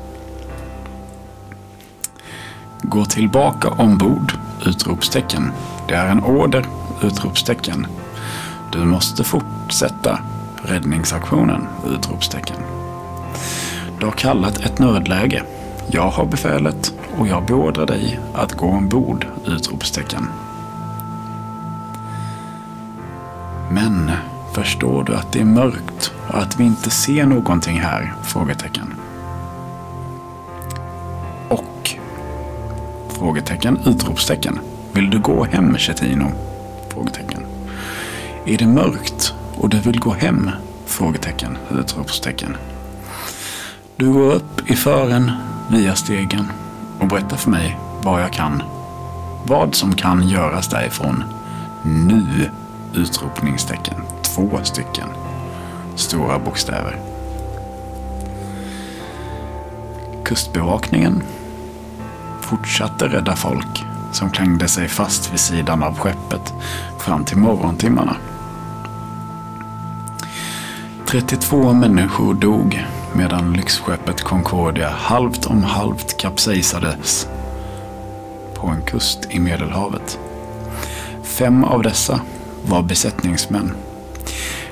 Gå 2.81 3.05
tillbaka 3.05 3.69
ombord! 3.69 4.33
Utropstecken. 4.65 5.51
Det 5.87 5.93
är 5.95 6.07
en 6.07 6.23
order! 6.23 6.65
Utropstecken. 7.03 7.87
Du 8.71 8.77
måste 8.77 9.23
fortsätta 9.23 10.19
räddningsaktionen! 10.63 11.67
Utropstecken. 11.87 12.57
Du 13.99 14.05
har 14.05 14.13
kallat 14.13 14.57
ett 14.59 14.79
nödläge. 14.79 15.43
Jag 15.87 16.09
har 16.09 16.25
befälet 16.25 16.93
och 17.17 17.27
jag 17.27 17.45
beordrar 17.45 17.85
dig 17.85 18.19
att 18.33 18.53
gå 18.53 18.65
ombord! 18.67 19.27
Utropstecken. 19.45 20.27
Men 23.69 24.11
förstår 24.53 25.03
du 25.03 25.15
att 25.15 25.31
det 25.31 25.39
är 25.39 25.45
mörkt 25.45 26.11
och 26.27 26.37
att 26.37 26.59
vi 26.59 26.63
inte 26.63 26.89
ser 26.89 27.25
någonting 27.25 27.79
här? 27.79 28.13
Frågetecken. 28.23 28.93
Och? 31.49 31.95
Frågetecken, 33.09 33.79
utropstecken. 33.85 34.59
Vill 34.93 35.09
du 35.09 35.19
gå 35.19 35.43
hem, 35.43 35.77
Chetino? 35.77 36.31
Frågetecken. 36.89 37.41
Är 38.45 38.57
det 38.57 38.67
mörkt 38.67 39.33
och 39.55 39.69
du 39.69 39.79
vill 39.79 39.99
gå 39.99 40.13
hem? 40.13 40.49
Frågetecken, 40.85 41.57
utropstecken. 41.79 42.55
Du 43.95 44.13
går 44.13 44.31
upp 44.33 44.69
i 44.69 44.75
fören 44.75 45.31
via 45.71 45.95
stegen 45.95 46.51
och 46.99 47.07
berättar 47.07 47.37
för 47.37 47.49
mig 47.49 47.77
vad 48.03 48.21
jag 48.21 48.33
kan. 48.33 48.63
Vad 49.45 49.75
som 49.75 49.95
kan 49.95 50.29
göras 50.29 50.67
därifrån. 50.67 51.23
Nu! 51.83 52.49
Utropningstecken. 52.95 54.10
Två 54.35 54.59
stycken. 54.63 55.07
Stora 55.95 56.39
bokstäver. 56.39 56.99
Kustbevakningen 60.25 61.23
fortsatte 62.41 63.07
rädda 63.07 63.35
folk 63.35 63.83
som 64.11 64.29
klängde 64.29 64.67
sig 64.67 64.87
fast 64.87 65.33
vid 65.33 65.39
sidan 65.39 65.83
av 65.83 65.99
skeppet 65.99 66.53
fram 66.99 67.25
till 67.25 67.37
morgontimmarna. 67.37 68.15
32 71.05 71.73
människor 71.73 72.33
dog 72.33 72.85
medan 73.13 73.53
lyxskeppet 73.53 74.21
Concordia 74.21 74.89
halvt 74.89 75.45
om 75.45 75.63
halvt 75.63 76.17
kapsejsades 76.17 77.27
på 78.55 78.67
en 78.67 78.81
kust 78.81 79.19
i 79.29 79.39
Medelhavet. 79.39 80.19
Fem 81.23 81.63
av 81.63 81.83
dessa 81.83 82.21
var 82.65 82.81
besättningsmän. 82.83 83.71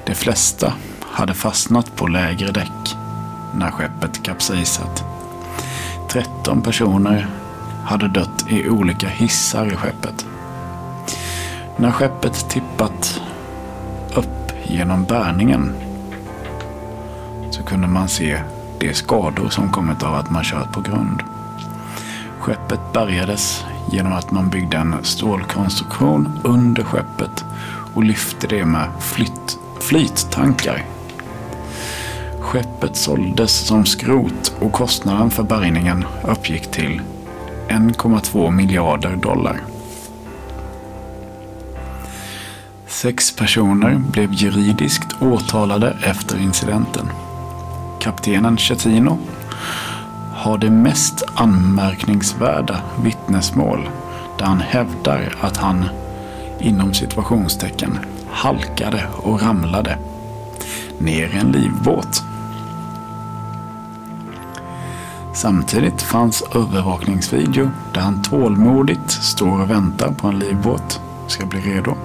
De 0.10 0.16
flesta 0.16 0.74
hade 1.02 1.34
fastnat 1.34 1.96
på 1.96 2.08
lägre 2.08 2.52
däck 2.52 2.96
när 3.54 3.72
skeppet 3.72 4.24
kapsejsat. 4.24 5.04
13 6.10 6.62
personer 6.62 7.28
hade 7.86 8.08
dött 8.08 8.46
i 8.50 8.70
olika 8.70 9.08
hissar 9.08 9.74
i 9.74 9.76
skeppet. 9.76 10.26
När 11.78 11.92
skeppet 11.92 12.50
tippat 12.50 13.22
upp 14.16 14.52
genom 14.64 15.04
bärningen 15.04 15.74
så 17.52 17.64
kunde 17.64 17.88
man 17.88 18.10
se 18.10 18.42
de 18.80 18.94
skador 18.94 19.50
som 19.50 19.72
kommit 19.72 20.04
av 20.04 20.16
att 20.16 20.30
man 20.30 20.44
kört 20.44 20.72
på 20.72 20.82
grund. 20.82 21.24
Skeppet 22.40 22.94
bärgades 22.94 23.66
genom 23.92 24.14
att 24.14 24.32
man 24.32 24.50
byggde 24.50 24.78
en 24.78 24.96
stålkonstruktion 25.04 26.40
under 26.44 26.84
skeppet 26.84 27.46
och 27.94 28.04
lyfte 28.04 28.48
det 28.48 28.66
med 28.66 28.90
flytt 29.00 29.60
flyttankar. 29.84 30.86
Skeppet 32.40 32.96
såldes 32.96 33.52
som 33.52 33.86
skrot 33.86 34.54
och 34.60 34.72
kostnaden 34.72 35.30
för 35.30 35.44
bärgningen 35.44 36.06
uppgick 36.28 36.72
till 36.72 37.02
1,2 37.68 38.52
miljarder 38.52 39.16
dollar. 39.16 39.62
Sex 42.88 43.36
personer 43.36 44.02
blev 44.12 44.34
juridiskt 44.34 45.22
åtalade 45.22 45.98
efter 46.04 46.42
incidenten. 46.42 47.10
Kaptenen 48.00 48.58
Chetino 48.58 49.18
har 50.36 50.58
det 50.58 50.70
mest 50.70 51.24
anmärkningsvärda 51.36 52.82
vittnesmål 53.04 53.90
där 54.38 54.46
han 54.46 54.60
hävdar 54.60 55.36
att 55.42 55.58
han 55.58 55.86
inom 56.60 56.94
situationstecken 56.94 58.00
halkade 58.32 59.04
och 59.16 59.42
ramlade 59.42 59.98
ner 60.98 61.28
i 61.28 61.38
en 61.38 61.52
livbåt. 61.52 62.24
Samtidigt 65.34 66.02
fanns 66.02 66.44
övervakningsvideo 66.56 67.70
där 67.94 68.02
han 68.02 68.22
tålmodigt 68.22 69.12
står 69.12 69.62
och 69.62 69.70
väntar 69.70 70.12
på 70.12 70.28
en 70.28 70.40
livbåt 70.40 71.02
ska 71.28 71.46
bli 71.46 71.60
redo. 71.60 71.96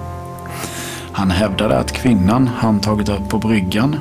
Han 1.11 1.31
hävdade 1.31 1.77
att 1.77 1.91
kvinnan 1.91 2.49
han 2.57 2.79
tagit 2.79 3.09
upp 3.09 3.29
på 3.29 3.37
bryggan 3.37 3.95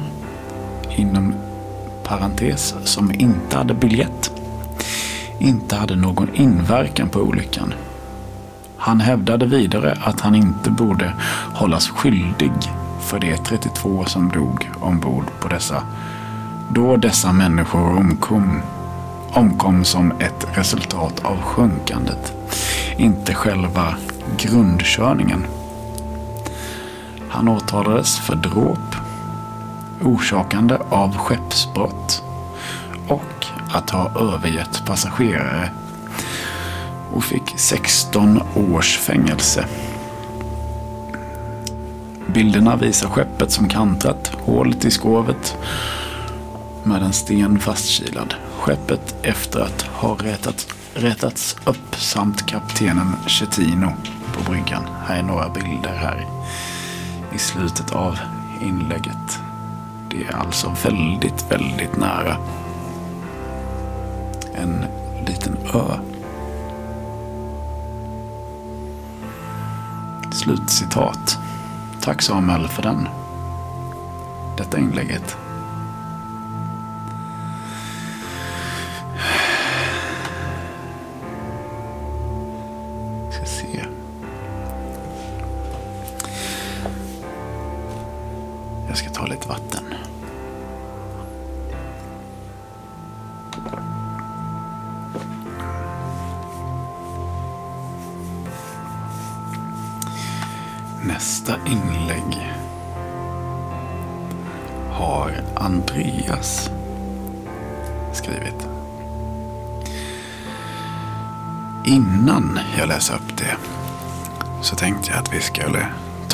inom 0.97 1.35
parentes 2.05 2.75
som 2.85 3.13
inte 3.13 3.57
hade 3.57 3.75
biljett 3.75 4.31
inte 5.39 5.77
hade 5.77 5.97
någon 5.97 6.35
inverkan 6.35 7.09
på 7.09 7.21
olyckan. 7.21 7.75
Han 8.85 9.01
hävdade 9.01 9.47
vidare 9.47 9.99
att 10.01 10.21
han 10.21 10.35
inte 10.35 10.71
borde 10.71 11.15
hållas 11.55 11.89
skyldig 11.89 12.53
för 13.01 13.19
de 13.19 13.37
32 13.37 14.05
som 14.05 14.29
dog 14.29 14.71
ombord 14.81 15.25
på 15.41 15.49
dessa 15.49 15.83
då 16.69 16.97
dessa 16.97 17.33
människor 17.33 17.99
omkom, 17.99 18.63
omkom 19.33 19.85
som 19.85 20.13
ett 20.13 20.47
resultat 20.55 21.25
av 21.25 21.37
sjunkandet, 21.43 22.33
inte 22.97 23.35
själva 23.35 23.95
grundkörningen. 24.39 25.47
Han 27.29 27.49
åtalades 27.49 28.19
för 28.19 28.37
dråp, 28.37 28.97
orsakande 30.03 30.79
av 30.89 31.17
skeppsbrott 31.17 32.23
och 33.09 33.47
att 33.73 33.91
ha 33.91 34.11
övergett 34.21 34.83
passagerare 34.87 35.71
och 37.15 37.25
fick 37.25 37.55
16 37.57 38.41
års 38.55 38.99
fängelse. 38.99 39.67
Bilderna 42.27 42.77
visar 42.77 43.09
skeppet 43.09 43.51
som 43.51 43.69
kantrat, 43.69 44.33
hålet 44.45 44.85
i 44.85 44.91
skrovet 44.91 45.57
med 46.83 47.03
en 47.03 47.13
sten 47.13 47.59
fastkilad. 47.59 48.35
Skeppet 48.59 49.15
efter 49.23 49.61
att 49.61 49.83
ha 49.83 50.17
rätat, 50.21 50.67
rätats 50.95 51.57
upp 51.65 51.97
samt 51.97 52.47
kaptenen 52.47 53.17
Chetino 53.27 53.93
på 54.33 54.51
bryggan. 54.51 54.83
Här 55.07 55.19
är 55.19 55.23
några 55.23 55.49
bilder 55.49 55.95
här 55.97 56.27
i 57.35 57.39
slutet 57.39 57.93
av 57.93 58.19
inlägget. 58.63 59.39
Det 60.11 60.25
är 60.25 60.37
alltså 60.37 60.77
väldigt, 60.85 61.45
väldigt 61.51 61.97
nära 61.97 62.37
en 64.55 64.85
liten 65.27 65.57
ö. 65.75 66.14
Slutcitat. 70.35 71.39
Tack 72.01 72.23
Samuel 72.23 72.69
för 72.69 72.83
den. 72.83 73.09
Detta 74.57 74.79
inlägget. 74.79 75.37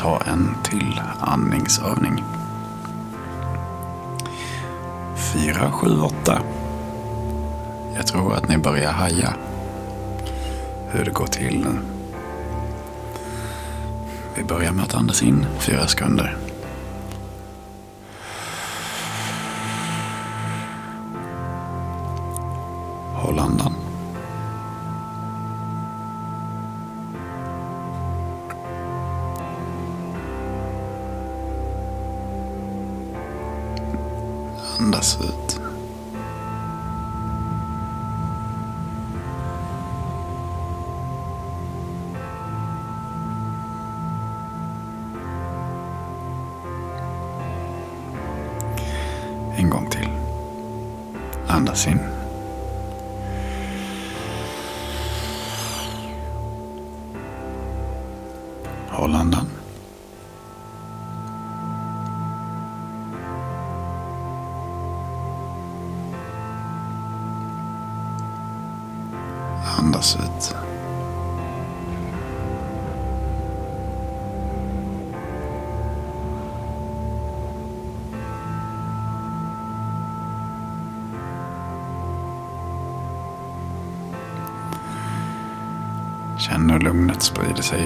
Ta 0.01 0.21
en 0.21 0.55
till 0.63 1.01
andningsövning. 1.19 2.23
4, 5.15 5.71
7, 5.71 6.01
8. 6.01 6.41
Jag 7.95 8.07
tror 8.07 8.33
att 8.33 8.49
ni 8.49 8.57
börjar 8.57 8.91
haja 8.91 9.33
hur 10.89 11.05
det 11.05 11.11
går 11.11 11.27
till 11.27 11.59
nu. 11.59 11.79
Vi 14.35 14.43
börjar 14.43 14.71
med 14.71 14.85
att 14.85 14.95
andas 14.95 15.23
in 15.23 15.45
fyra 15.59 15.87
sekunder. 15.87 16.37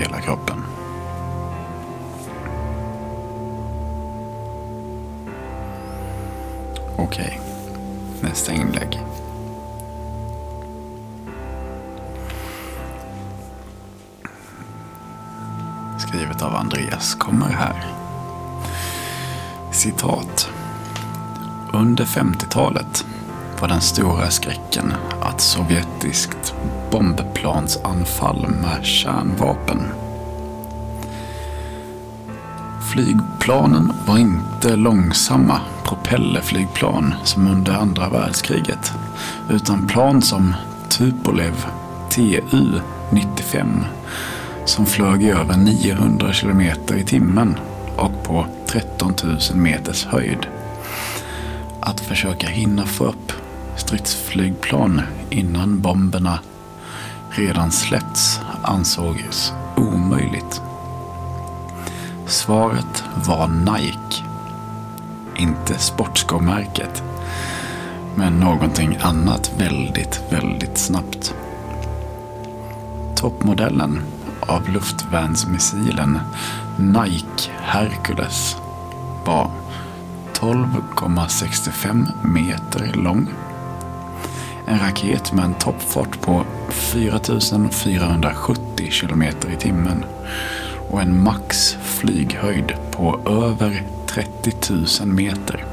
Hela 0.05 0.21
kroppen. 0.21 0.63
Okej, 6.97 7.39
nästa 8.21 8.53
inlägg. 8.53 8.99
Skrivet 15.99 16.41
av 16.41 16.55
Andreas 16.55 17.15
kommer 17.15 17.49
här. 17.49 17.85
Citat. 19.71 20.49
Under 21.73 22.05
50-talet 22.05 23.05
var 23.61 23.67
den 23.67 23.81
stora 23.81 24.29
skräcken 24.29 24.93
att 25.21 25.41
sovjetiskt 25.41 26.55
bombplansanfall 26.91 28.47
med 28.47 28.85
kärnvapen. 28.85 29.79
Flygplanen 32.93 33.93
var 34.07 34.17
inte 34.17 34.75
långsamma 34.75 35.59
propellerflygplan 35.83 37.13
som 37.23 37.47
under 37.47 37.73
andra 37.73 38.09
världskriget, 38.09 38.93
utan 39.49 39.87
plan 39.87 40.21
som 40.21 40.53
Tupolev 40.89 41.65
Tu-95 42.09 43.85
som 44.65 44.85
flög 44.85 45.23
i 45.23 45.29
över 45.29 45.57
900 45.57 46.33
kilometer 46.33 46.95
i 46.95 47.03
timmen 47.03 47.57
och 47.95 48.23
på 48.23 48.45
13 48.67 49.13
000 49.23 49.37
meters 49.53 50.05
höjd. 50.05 50.47
Att 51.79 51.99
försöka 51.99 52.47
hinna 52.47 52.85
få 52.85 53.05
upp 53.05 53.31
stridsflygplan 53.95 55.01
innan 55.29 55.81
bomberna 55.81 56.39
redan 57.29 57.71
släppts 57.71 58.39
ansågs 58.63 59.53
omöjligt. 59.75 60.62
Svaret 62.27 63.03
var 63.27 63.47
Nike. 63.47 64.23
Inte 65.36 65.77
sportskomärket. 65.77 67.03
Men 68.15 68.39
någonting 68.39 68.97
annat 69.01 69.51
väldigt, 69.58 70.21
väldigt 70.29 70.77
snabbt. 70.77 71.36
Toppmodellen 73.15 74.01
av 74.39 74.69
luftvärnsmissilen 74.69 76.19
Nike 76.77 77.51
Hercules 77.62 78.58
var 79.25 79.51
12,65 80.34 82.08
meter 82.23 82.93
lång. 82.93 83.44
En 84.67 84.80
raket 84.80 85.34
med 85.34 85.45
en 85.45 85.54
toppfart 85.54 86.21
på 86.21 86.45
4470 86.69 88.91
km 88.91 89.23
i 89.23 89.56
timmen 89.60 90.06
och 90.89 91.01
en 91.01 91.23
max 91.23 91.78
flyghöjd 91.84 92.73
på 92.91 93.19
över 93.25 93.84
30 94.08 94.51
000 95.01 95.08
meter. 95.08 95.65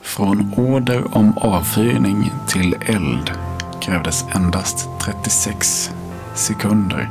Från 0.00 0.54
order 0.56 1.16
om 1.16 1.38
avfyrning 1.38 2.30
till 2.48 2.74
eld 2.86 3.30
krävdes 3.80 4.24
endast 4.34 4.88
36 5.00 5.90
sekunder 6.34 7.10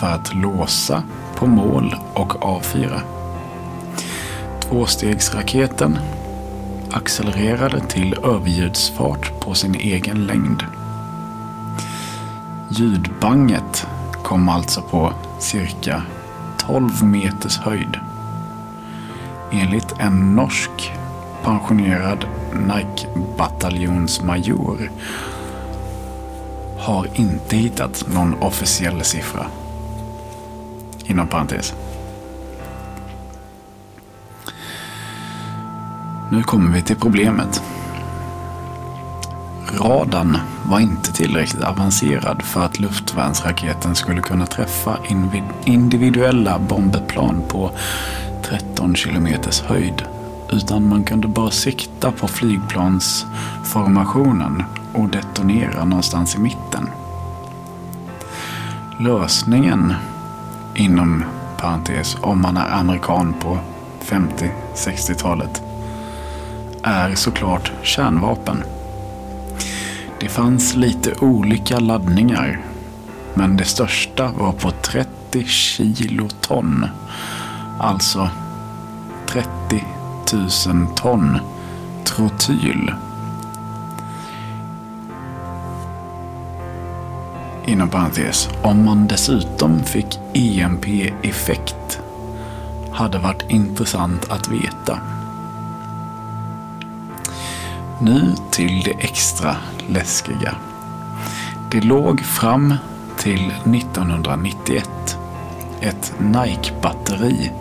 för 0.00 0.06
att 0.06 0.34
låsa 0.34 1.02
på 1.34 1.46
mål 1.46 1.96
och 2.14 2.42
avfyra. 2.42 3.00
Tvåstegsraketen 4.60 5.98
accelererade 6.92 7.80
till 7.80 8.16
överljudsfart 8.24 9.40
på 9.40 9.54
sin 9.54 9.74
egen 9.74 10.26
längd. 10.26 10.64
Ljudbanget 12.70 13.86
kom 14.22 14.48
alltså 14.48 14.82
på 14.82 15.12
cirka 15.38 16.02
12 16.58 17.04
meters 17.04 17.58
höjd. 17.58 17.96
Enligt 19.52 19.94
en 19.98 20.34
norsk 20.34 20.92
pensionerad 21.44 22.24
Nike-bataljonsmajor 22.52 24.90
har 26.78 27.08
inte 27.14 27.56
hittat 27.56 28.04
någon 28.14 28.34
officiell 28.34 29.04
siffra. 29.04 29.46
Inom 31.04 31.28
parentes. 31.28 31.74
Nu 36.30 36.42
kommer 36.42 36.74
vi 36.74 36.82
till 36.82 36.96
problemet. 36.96 37.62
Radarn 39.80 40.38
var 40.64 40.80
inte 40.80 41.12
tillräckligt 41.12 41.64
avancerad 41.64 42.42
för 42.42 42.64
att 42.64 42.80
luftvärnsraketen 42.80 43.94
skulle 43.94 44.20
kunna 44.20 44.46
träffa 44.46 44.98
individuella 45.64 46.58
bombplan 46.58 47.42
på 47.48 47.70
13 48.42 48.94
kilometers 48.94 49.62
höjd. 49.62 50.02
Utan 50.52 50.88
man 50.88 51.04
kunde 51.04 51.28
bara 51.28 51.50
sikta 51.50 52.12
på 52.12 52.28
flygplansformationen 52.28 54.64
och 54.92 55.08
detonera 55.08 55.84
någonstans 55.84 56.36
i 56.36 56.38
mitten. 56.38 56.90
Lösningen, 59.00 59.94
inom 60.74 61.24
parentes, 61.60 62.16
om 62.20 62.42
man 62.42 62.56
är 62.56 62.70
amerikan 62.70 63.34
på 63.40 63.58
50-60-talet, 64.00 65.62
är 66.86 67.14
såklart 67.14 67.72
kärnvapen. 67.82 68.64
Det 70.20 70.28
fanns 70.28 70.76
lite 70.76 71.14
olika 71.20 71.78
laddningar, 71.78 72.60
men 73.34 73.56
det 73.56 73.64
största 73.64 74.30
var 74.38 74.52
på 74.52 74.70
30 74.70 75.44
kiloton. 75.46 76.86
Alltså 77.80 78.28
30 79.28 79.84
000 80.66 80.86
ton 80.96 81.38
trotyl. 82.04 82.94
Inom 87.66 87.88
parentes, 87.88 88.48
om 88.62 88.84
man 88.84 89.06
dessutom 89.06 89.84
fick 89.84 90.18
EMP-effekt 90.34 92.00
hade 92.92 93.18
varit 93.18 93.50
intressant 93.50 94.30
att 94.30 94.48
veta. 94.48 94.98
Nu 98.00 98.34
till 98.50 98.82
det 98.84 98.90
extra 98.90 99.56
läskiga. 99.88 100.54
Det 101.70 101.80
låg 101.80 102.20
fram 102.20 102.74
till 103.18 103.52
1991 103.64 105.18
ett 105.80 106.14
Nike-batteri 106.18 107.52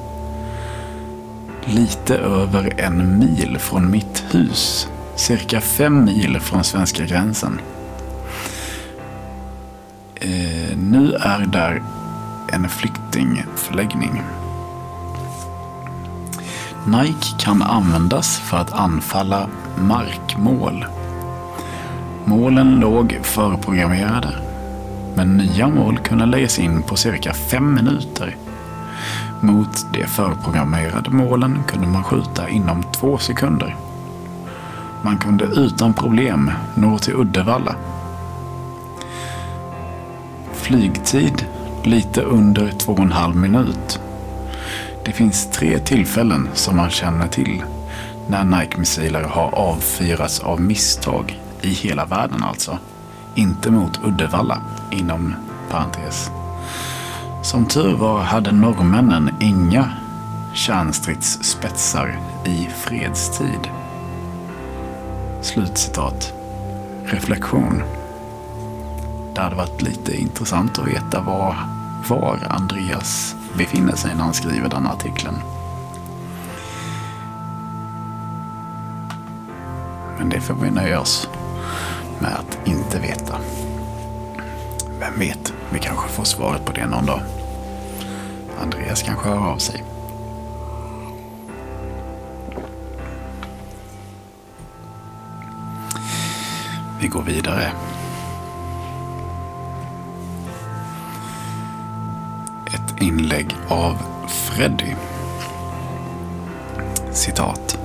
lite 1.65 2.15
över 2.15 2.73
en 2.77 3.19
mil 3.19 3.57
från 3.59 3.91
mitt 3.91 4.23
hus, 4.31 4.89
cirka 5.15 5.61
fem 5.61 6.05
mil 6.05 6.39
från 6.39 6.63
svenska 6.63 7.05
gränsen. 7.05 7.59
Eh, 10.15 10.77
nu 10.77 11.13
är 11.13 11.45
där 11.45 11.83
en 12.51 12.69
flyktingförläggning. 12.69 14.21
Nike 16.87 17.37
kan 17.39 17.61
användas 17.61 18.39
för 18.39 18.57
att 18.57 18.73
anfalla 18.73 19.47
markmål. 19.77 20.85
Målen 22.25 22.79
låg 22.79 23.19
förprogrammerade, 23.23 24.33
men 25.15 25.37
nya 25.37 25.67
mål 25.67 25.97
kunde 25.97 26.25
läggas 26.25 26.59
in 26.59 26.83
på 26.83 26.95
cirka 26.95 27.33
fem 27.33 27.73
minuter. 27.73 28.35
Mot 29.41 29.85
de 29.93 30.07
förprogrammerade 30.07 31.09
målen 31.09 31.63
kunde 31.67 31.87
man 31.87 32.03
skjuta 32.03 32.49
inom 32.49 32.83
två 32.83 33.17
sekunder. 33.17 33.75
Man 35.01 35.17
kunde 35.17 35.45
utan 35.45 35.93
problem 35.93 36.51
nå 36.75 36.97
till 36.97 37.13
Uddevalla. 37.13 37.75
Flygtid 40.53 41.45
lite 41.83 42.21
under 42.21 42.71
två 42.71 42.91
och 42.91 42.99
en 42.99 43.11
halv 43.11 43.35
minut. 43.35 43.99
Det 45.05 45.11
finns 45.11 45.51
tre 45.51 45.79
tillfällen 45.79 46.49
som 46.53 46.75
man 46.75 46.89
känner 46.89 47.27
till 47.27 47.63
när 48.27 48.43
Nike-missiler 48.43 49.23
har 49.23 49.55
avfyrats 49.55 50.39
av 50.39 50.61
misstag 50.61 51.41
i 51.61 51.69
hela 51.69 52.05
världen 52.05 52.43
alltså. 52.43 52.77
Inte 53.35 53.71
mot 53.71 53.99
Uddevalla, 54.03 54.61
inom 54.91 55.35
parentes. 55.71 56.29
Som 57.43 57.65
tur 57.65 57.95
var 57.95 58.19
hade 58.19 58.51
norrmännen 58.51 59.29
inga 59.39 59.89
kärnstridsspetsar 60.53 62.19
i 62.45 62.67
fredstid. 62.75 63.69
Slutcitat. 65.41 66.33
Reflektion. 67.05 67.83
Det 69.35 69.41
hade 69.41 69.55
varit 69.55 69.81
lite 69.81 70.21
intressant 70.21 70.79
att 70.79 70.87
veta 70.87 71.21
vad 71.21 71.55
var 72.09 72.47
Andreas 72.49 73.35
befinner 73.57 73.95
sig 73.95 74.15
när 74.15 74.23
han 74.23 74.33
skriver 74.33 74.69
den 74.69 74.87
artikeln. 74.87 75.35
Men 80.17 80.29
det 80.29 80.41
får 80.41 80.53
vi 80.53 80.71
nöja 80.71 80.99
oss 80.99 81.29
med 82.19 82.31
att 82.35 82.67
inte 82.67 82.99
veta. 82.99 83.35
Vem 84.99 85.19
vet, 85.19 85.53
vi 85.69 85.79
kanske 85.79 86.09
får 86.09 86.23
svaret 86.23 86.65
på 86.65 86.71
det 86.71 86.87
någon 86.87 87.05
dag. 87.05 87.21
Andreas 88.61 89.03
kanske 89.03 89.29
hör 89.29 89.51
av 89.51 89.57
sig. 89.57 89.83
Vi 97.01 97.07
går 97.07 97.21
vidare 97.21 97.71
Ett 102.95 103.01
inlägg 103.01 103.55
av 103.67 103.97
Freddy. 104.27 104.95
Citat. 107.11 107.77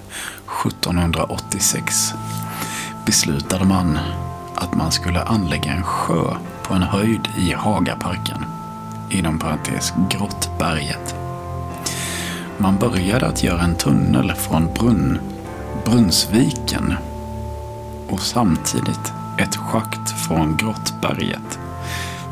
1786, 0.65 2.13
beslutade 3.05 3.65
man 3.65 3.99
att 4.55 4.75
man 4.75 4.91
skulle 4.91 5.23
anlägga 5.23 5.71
en 5.71 5.83
sjö 5.83 6.35
på 6.63 6.73
en 6.73 6.83
höjd 6.83 7.27
i 7.37 7.53
Hagaparken, 7.53 8.45
inom 9.09 9.39
parentes 9.39 9.93
Grottberget. 10.09 11.22
Man 12.57 12.77
började 12.77 13.27
att 13.27 13.43
göra 13.43 13.61
en 13.61 13.75
tunnel 13.75 14.33
från 14.33 14.73
brunn, 14.73 15.19
Brunnsviken 15.85 16.93
och 18.09 18.19
samtidigt 18.19 19.13
ett 19.37 19.55
schakt 19.55 20.11
från 20.27 20.57
Grottberget 20.57 21.59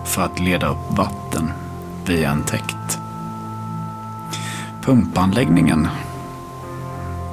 för 0.05 0.21
att 0.21 0.39
leda 0.39 0.67
upp 0.67 0.97
vatten 0.97 1.51
via 2.05 2.31
en 2.31 2.43
täkt. 2.43 2.99
Pumpanläggningen 4.81 5.87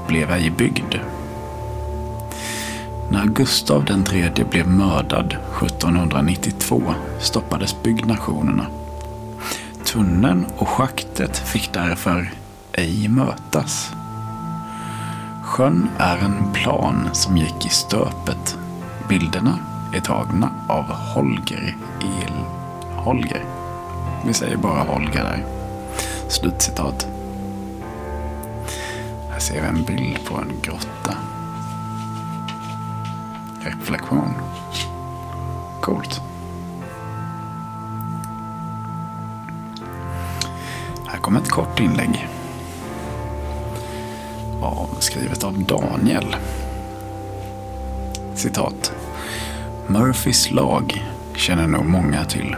blev 0.08 0.30
ej 0.30 0.50
byggd. 0.50 0.94
När 3.10 3.26
Gustav 3.26 3.84
den 3.84 4.04
tredje 4.04 4.44
blev 4.44 4.68
mördad 4.68 5.36
1792 5.62 6.82
stoppades 7.20 7.82
byggnationerna. 7.82 8.66
Tunneln 9.84 10.46
och 10.56 10.68
schaktet 10.68 11.38
fick 11.38 11.72
därför 11.72 12.30
ej 12.78 13.08
mötas. 13.08 13.94
Sjön 15.42 15.88
är 15.98 16.16
en 16.16 16.52
plan 16.52 17.08
som 17.12 17.36
gick 17.36 17.66
i 17.66 17.68
stöpet. 17.68 18.58
Bilderna 19.08 19.58
är 19.94 20.00
tagna 20.00 20.50
av 20.68 20.84
Holger 20.84 21.76
El... 22.00 22.32
Holger. 22.96 23.44
Vi 24.26 24.34
säger 24.34 24.56
bara 24.56 24.82
Holger 24.82 25.24
där. 25.24 25.44
Slutcitat. 26.28 27.06
Här 29.30 29.38
ser 29.38 29.62
vi 29.62 29.68
en 29.68 29.84
bild 29.84 30.24
på 30.24 30.34
en 30.34 30.52
grotta. 30.62 31.14
Reflektion. 33.60 34.34
Coolt. 35.80 36.20
Här 41.06 41.18
kommer 41.18 41.40
ett 41.40 41.50
kort 41.50 41.80
inlägg. 41.80 42.28
Avskrivet 44.62 45.44
av 45.44 45.64
Daniel. 45.64 46.36
Citat. 48.34 48.92
Murphys 49.86 50.50
lag 50.50 51.04
känner 51.34 51.66
nog 51.66 51.84
många 51.84 52.24
till. 52.24 52.56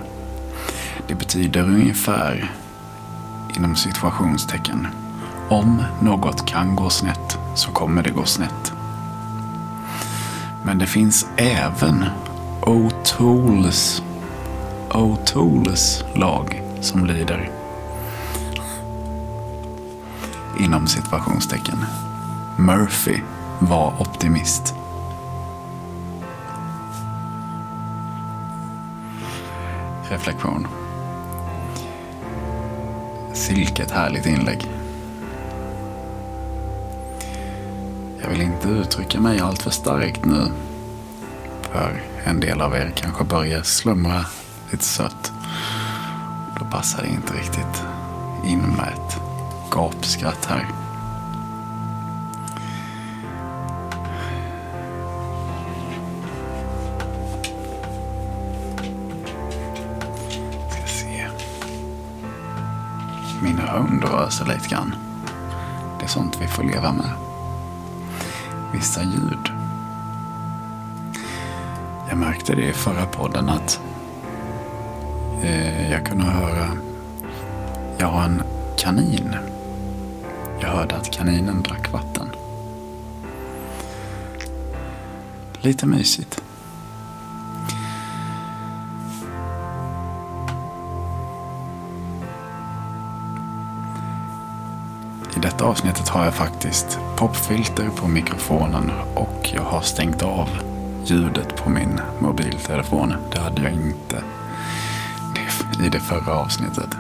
Det 1.09 1.15
betyder 1.15 1.63
ungefär, 1.63 2.53
inom 3.57 3.77
situationstecken, 3.77 4.87
om 5.49 5.83
något 6.03 6.47
kan 6.47 6.77
gå 6.77 6.91
snett 6.91 7.39
så 7.55 7.71
kommer 7.71 8.03
det 8.03 8.11
gå 8.11 8.25
snett. 8.25 8.73
Men 10.65 10.79
det 10.79 10.87
finns 10.87 11.27
även 11.37 12.05
O'Tools 12.61 14.03
O'Tools 14.91 16.05
lag 16.15 16.63
som 16.81 17.07
lyder 17.07 17.60
inom 20.59 20.87
situationstecken. 20.87 21.85
Murphy 22.59 23.21
var 23.59 23.95
optimist. 24.01 24.75
Reflektion. 30.11 30.67
Silket 33.33 33.91
härligt 33.91 34.27
inlägg. 34.27 34.67
Jag 38.23 38.31
vill 38.31 38.41
inte 38.41 38.69
uttrycka 38.69 39.21
mig 39.21 39.41
allt 39.41 39.63
för 39.63 39.71
starkt 39.71 40.25
nu. 40.25 40.53
För 41.63 42.03
en 42.25 42.41
del 42.41 42.61
av 42.61 42.75
er 42.75 42.93
kanske 42.97 43.25
börjar 43.25 43.63
slumra 43.63 44.25
lite 44.71 44.85
sött. 44.85 45.33
Då 46.59 46.65
passar 46.65 47.03
det 47.03 47.09
inte 47.09 47.35
riktigt 47.35 47.85
in 48.47 48.61
med 48.61 48.89
ett 48.89 49.20
gapskratt 49.71 50.47
här. 50.47 50.67
Ska 60.71 60.87
se. 60.87 61.29
Min 63.43 63.59
hund 63.59 64.05
rör 64.05 64.29
sig 64.29 64.47
lite 64.47 64.69
grann. 64.69 64.95
Det 65.99 66.05
är 66.05 66.09
sånt 66.09 66.39
vi 66.41 66.47
får 66.47 66.63
leva 66.63 66.93
med. 66.93 67.11
Vissa 68.73 69.03
ljud. 69.03 69.53
Jag 72.09 72.19
märkte 72.19 72.55
det 72.55 72.63
i 72.63 72.73
förra 72.73 73.07
podden 73.07 73.49
att 73.49 73.81
eh, 75.43 75.91
jag 75.91 76.07
kunde 76.07 76.25
höra 76.25 76.77
jag 78.01 78.07
har 78.07 78.25
en 78.25 78.43
kanin. 78.77 79.37
Jag 80.61 80.69
hörde 80.69 80.97
att 80.97 81.11
kaninen 81.11 81.63
drack 81.63 81.93
vatten. 81.93 82.29
Lite 85.61 85.87
mysigt. 85.87 86.43
I 95.37 95.41
detta 95.41 95.65
avsnittet 95.65 96.09
har 96.09 96.25
jag 96.25 96.35
faktiskt 96.35 96.99
popfilter 97.17 97.89
på 97.89 98.09
mikrofonen 98.09 98.91
och 99.15 99.51
jag 99.55 99.63
har 99.63 99.81
stängt 99.81 100.23
av 100.23 100.49
ljudet 101.05 101.57
på 101.57 101.71
min 101.71 102.01
mobiltelefon. 102.19 103.15
Det 103.33 103.41
hade 103.41 103.63
jag 103.63 103.73
inte 103.73 104.23
i 105.85 105.89
det 105.89 106.01
förra 106.01 106.35
avsnittet. 106.35 107.00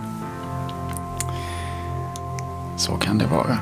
Kan 3.11 3.19
det 3.19 3.27
vara. 3.27 3.59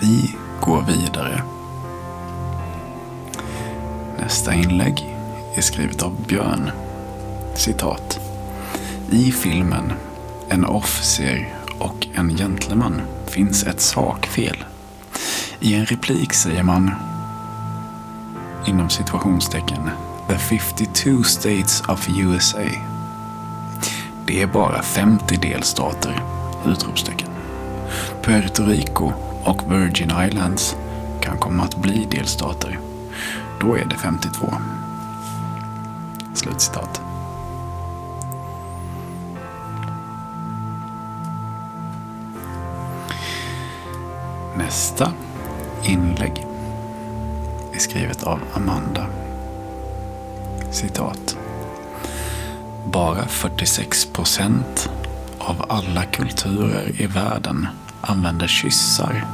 Vi 0.00 0.36
går 0.60 0.82
vidare. 0.82 1.42
Nästa 4.18 4.54
inlägg 4.54 5.16
är 5.54 5.60
skrivet 5.60 6.02
av 6.02 6.26
Björn. 6.26 6.70
Citat. 7.54 8.20
I 9.10 9.32
filmen 9.32 9.92
En 10.48 10.64
officer 10.64 11.54
och 11.78 12.06
en 12.14 12.36
gentleman 12.36 13.00
finns 13.26 13.64
ett 13.64 13.80
sakfel. 13.80 14.64
I 15.60 15.74
en 15.74 15.86
replik 15.86 16.32
säger 16.32 16.62
man 16.62 16.90
inom 18.66 18.90
situationstecken 18.90 19.90
The 20.28 20.38
52 20.38 21.22
States 21.22 21.82
of 21.88 22.08
USA. 22.08 22.58
Det 24.26 24.42
är 24.42 24.46
bara 24.46 24.82
50 24.82 25.36
delstater! 25.36 26.41
Utropstecken. 26.66 27.28
Puerto 28.22 28.64
Rico 28.64 29.12
och 29.44 29.72
Virgin 29.72 30.12
Islands 30.28 30.76
kan 31.20 31.38
komma 31.38 31.62
att 31.62 31.76
bli 31.76 32.06
delstater. 32.10 32.78
Då 33.60 33.76
är 33.76 33.84
det 33.84 33.96
52. 33.96 34.46
Slutcitat. 36.34 37.00
Nästa 44.56 45.12
inlägg 45.82 46.46
är 47.72 47.78
skrivet 47.78 48.22
av 48.22 48.40
Amanda. 48.54 49.06
Citat. 50.70 51.36
Bara 52.84 53.26
46 53.26 54.06
procent 54.06 54.90
av 55.46 55.64
alla 55.68 56.04
kulturer 56.04 57.00
i 57.02 57.06
världen 57.06 57.66
använder 58.00 58.46
kyssar 58.46 59.24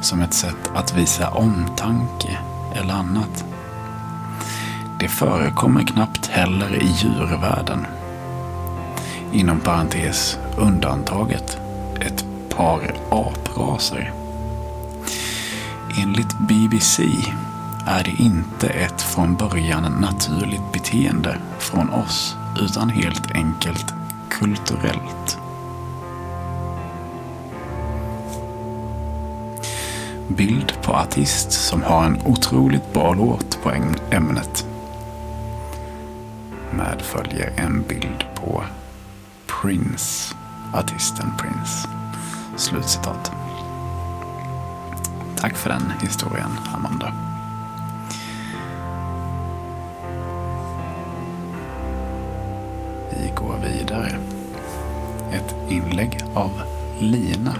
som 0.00 0.20
ett 0.20 0.34
sätt 0.34 0.70
att 0.74 0.96
visa 0.96 1.30
omtanke 1.30 2.38
eller 2.74 2.94
annat. 2.94 3.44
Det 5.00 5.08
förekommer 5.08 5.82
knappt 5.82 6.26
heller 6.26 6.82
i 6.82 6.86
djurvärlden. 6.86 7.86
Inom 9.32 9.60
parentes 9.60 10.38
undantaget 10.56 11.58
ett 12.00 12.24
par 12.56 12.94
apraser. 13.10 14.12
Enligt 16.02 16.38
BBC 16.38 17.02
är 17.86 18.04
det 18.04 18.22
inte 18.22 18.68
ett 18.68 19.02
från 19.02 19.36
början 19.36 19.92
naturligt 20.00 20.72
beteende 20.72 21.38
från 21.58 21.90
oss 21.90 22.36
utan 22.60 22.88
helt 22.88 23.30
enkelt 23.30 23.94
kulturellt. 24.28 25.39
Bild 30.36 30.82
på 30.82 30.92
artist 30.92 31.52
som 31.52 31.82
har 31.82 32.04
en 32.04 32.22
otroligt 32.26 32.92
bra 32.92 33.14
låt 33.14 33.62
på 33.62 33.70
ämnet. 34.10 34.66
Medföljer 36.72 37.52
en 37.56 37.82
bild 37.88 38.24
på 38.34 38.62
Prince, 39.46 40.34
artisten 40.74 41.32
Prince. 41.38 41.88
Slutcitat. 42.56 43.32
Tack 45.36 45.56
för 45.56 45.70
den 45.70 45.92
historien, 46.02 46.50
Amanda. 46.74 47.12
Vi 53.10 53.32
går 53.36 53.56
vidare. 53.64 54.18
Ett 55.32 55.54
inlägg 55.68 56.24
av 56.34 56.50
Lina. 56.98 57.54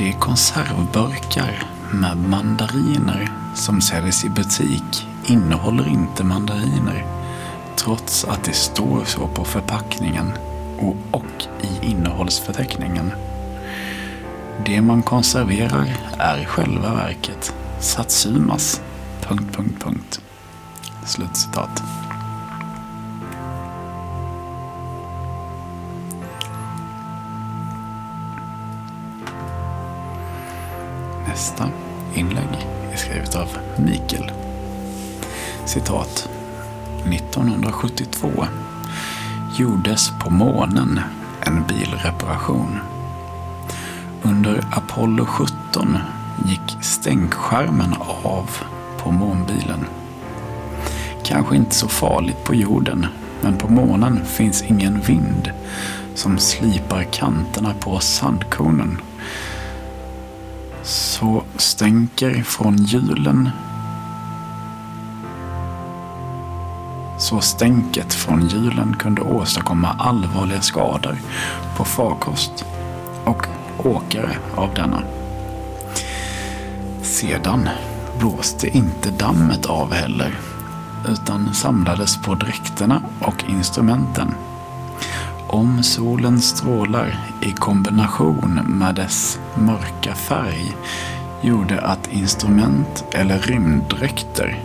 De 0.00 0.12
konservburkar 0.12 1.62
med 1.92 2.16
mandariner 2.16 3.32
som 3.54 3.80
säljs 3.80 4.24
i 4.24 4.28
butik 4.28 5.08
innehåller 5.26 5.88
inte 5.88 6.24
mandariner 6.24 7.06
trots 7.76 8.24
att 8.24 8.44
det 8.44 8.52
står 8.52 9.04
så 9.04 9.26
på 9.26 9.44
förpackningen 9.44 10.32
och, 10.78 10.96
och 11.10 11.46
i 11.60 11.86
innehållsförteckningen. 11.86 13.12
Det 14.66 14.80
man 14.80 15.02
konserverar 15.02 15.96
är 16.18 16.42
i 16.42 16.44
själva 16.44 16.94
verket 16.94 17.54
Satsumas... 17.80 18.80
Punkt, 19.22 19.56
punkt, 19.56 19.84
punkt. 19.84 20.20
Slutcitat. 21.06 21.82
Nästa 31.40 31.68
inlägg 32.14 32.68
är 32.92 32.96
skrivet 32.96 33.36
av 33.36 33.48
Mikael. 33.76 34.30
Citat. 35.64 36.28
1972 37.04 38.28
gjordes 39.58 40.12
på 40.24 40.30
månen 40.30 41.00
en 41.40 41.64
bilreparation. 41.66 42.78
Under 44.22 44.64
Apollo 44.72 45.26
17 45.26 45.98
gick 46.46 46.84
stänkskärmen 46.84 47.94
av 48.24 48.50
på 48.98 49.10
månbilen. 49.10 49.86
Kanske 51.24 51.56
inte 51.56 51.74
så 51.74 51.88
farligt 51.88 52.44
på 52.44 52.54
jorden, 52.54 53.06
men 53.42 53.56
på 53.56 53.68
månen 53.68 54.24
finns 54.24 54.62
ingen 54.62 55.00
vind 55.00 55.50
som 56.14 56.38
slipar 56.38 57.02
kanterna 57.02 57.74
på 57.80 57.98
sandkornen. 57.98 59.00
Stänker 61.60 62.42
från 62.42 62.76
hjulen 62.76 63.50
så 67.18 67.40
stänket 67.40 68.14
från 68.14 68.48
hjulen 68.48 68.96
kunde 68.98 69.22
åstadkomma 69.22 69.96
allvarliga 69.98 70.60
skador 70.60 71.16
på 71.76 71.84
farkost 71.84 72.64
och 73.24 73.46
åkare 73.78 74.36
av 74.54 74.74
denna. 74.74 75.02
Sedan 77.02 77.68
blåste 78.18 78.68
inte 78.68 79.10
dammet 79.10 79.66
av 79.66 79.92
heller 79.92 80.38
utan 81.08 81.54
samlades 81.54 82.22
på 82.22 82.34
dräkterna 82.34 83.02
och 83.20 83.44
instrumenten. 83.48 84.34
Om 85.46 85.82
solens 85.82 86.48
strålar 86.48 87.18
i 87.42 87.52
kombination 87.52 88.60
med 88.66 88.94
dess 88.94 89.38
mörka 89.54 90.14
färg 90.14 90.76
gjorde 91.42 91.80
att 91.80 92.12
instrument 92.12 93.04
eller 93.12 93.38
rymddräkter 93.38 94.62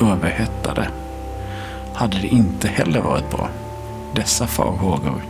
överhettade 0.00 0.88
hade 1.94 2.18
det 2.18 2.26
inte 2.26 2.68
heller 2.68 3.00
varit 3.00 3.30
bra. 3.30 3.48
Dessa 4.14 4.46
farhågor 4.46 5.22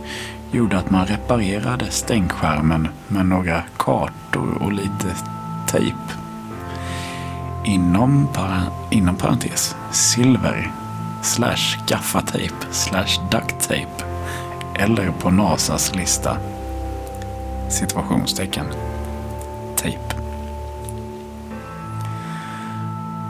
gjorde 0.51 0.77
att 0.77 0.89
man 0.89 1.05
reparerade 1.05 1.91
stänkskärmen 1.91 2.87
med 3.07 3.25
några 3.25 3.63
kartor 3.77 4.57
och 4.61 4.73
lite 4.73 5.15
tejp. 5.67 5.97
Inom, 7.65 8.27
para, 8.33 8.63
inom 8.89 9.15
parentes 9.15 9.75
silver 9.91 10.71
slash 11.21 11.77
gaffatejp 11.87 12.55
slash 12.71 13.29
ducktape 13.31 14.03
eller 14.75 15.11
på 15.11 15.31
NASAs 15.31 15.95
lista 15.95 16.37
situationstecken 17.69 18.65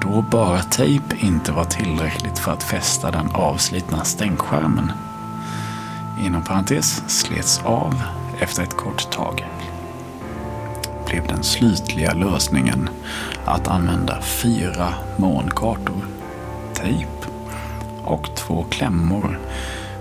Då 0.01 0.21
bara 0.21 0.59
tejp 0.59 1.15
inte 1.19 1.51
var 1.51 1.65
tillräckligt 1.65 2.39
för 2.39 2.51
att 2.51 2.63
fästa 2.63 3.11
den 3.11 3.29
avslitna 3.33 4.03
stänkskärmen 4.03 4.91
inom 6.25 6.43
parentes 6.43 7.03
slets 7.07 7.61
av 7.63 8.01
efter 8.39 8.63
ett 8.63 8.77
kort 8.77 9.11
tag 9.11 9.45
blev 11.09 11.27
den 11.27 11.43
slutliga 11.43 12.13
lösningen 12.13 12.89
att 13.45 13.67
använda 13.67 14.21
fyra 14.21 14.93
månkartor, 15.17 16.07
tejp 16.73 17.09
och 18.03 18.35
två 18.35 18.65
klämmor 18.69 19.39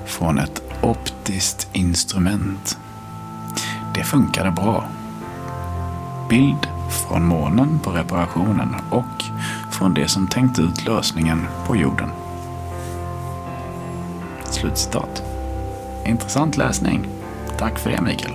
från 0.06 0.38
ett 0.38 0.62
optiskt 0.82 1.68
instrument. 1.72 2.78
Det 3.94 4.04
funkade 4.04 4.50
bra. 4.50 4.84
Bild 6.28 6.68
från 6.90 7.24
månen 7.24 7.78
på 7.78 7.90
reparationen 7.90 8.74
och 8.90 9.24
från 9.78 9.94
det 9.94 10.08
som 10.08 10.28
tänkt 10.28 10.58
ut 10.58 10.84
lösningen 10.84 11.46
på 11.66 11.76
jorden. 11.76 12.10
Slutcitat. 14.44 15.22
Intressant 16.06 16.56
läsning. 16.56 17.06
Tack 17.58 17.78
för 17.78 17.90
det 17.90 18.00
Mikael. 18.00 18.32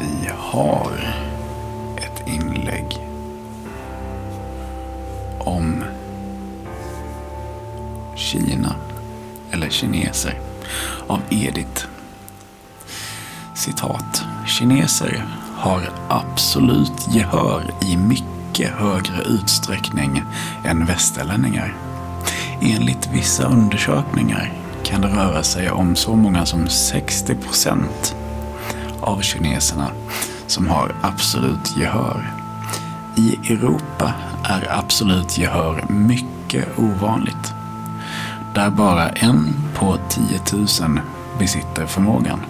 Vi 0.00 0.30
har 0.38 1.31
kineser, 9.82 10.40
av 11.06 11.20
Edith. 11.30 11.86
Citat. 13.54 14.24
Kineser 14.46 15.24
har 15.56 15.90
absolut 16.08 17.08
gehör 17.10 17.74
i 17.86 17.96
mycket 17.96 18.70
högre 18.70 19.22
utsträckning 19.22 20.22
än 20.64 20.86
västerlänningar. 20.86 21.74
Enligt 22.60 23.08
vissa 23.12 23.44
undersökningar 23.44 24.52
kan 24.84 25.00
det 25.00 25.08
röra 25.08 25.42
sig 25.42 25.70
om 25.70 25.96
så 25.96 26.16
många 26.16 26.46
som 26.46 26.66
60% 26.66 28.14
av 29.00 29.20
kineserna 29.20 29.90
som 30.46 30.68
har 30.68 30.94
absolut 31.02 31.76
gehör. 31.76 32.32
I 33.16 33.52
Europa 33.52 34.12
är 34.44 34.78
absolut 34.78 35.38
gehör 35.38 35.84
mycket 35.88 36.78
ovanligt. 36.78 37.51
Där 38.54 38.70
bara 38.70 39.08
en 39.08 39.54
på 39.74 39.98
10 40.08 40.40
000 40.52 41.00
besitter 41.38 41.86
förmågan. 41.86 42.40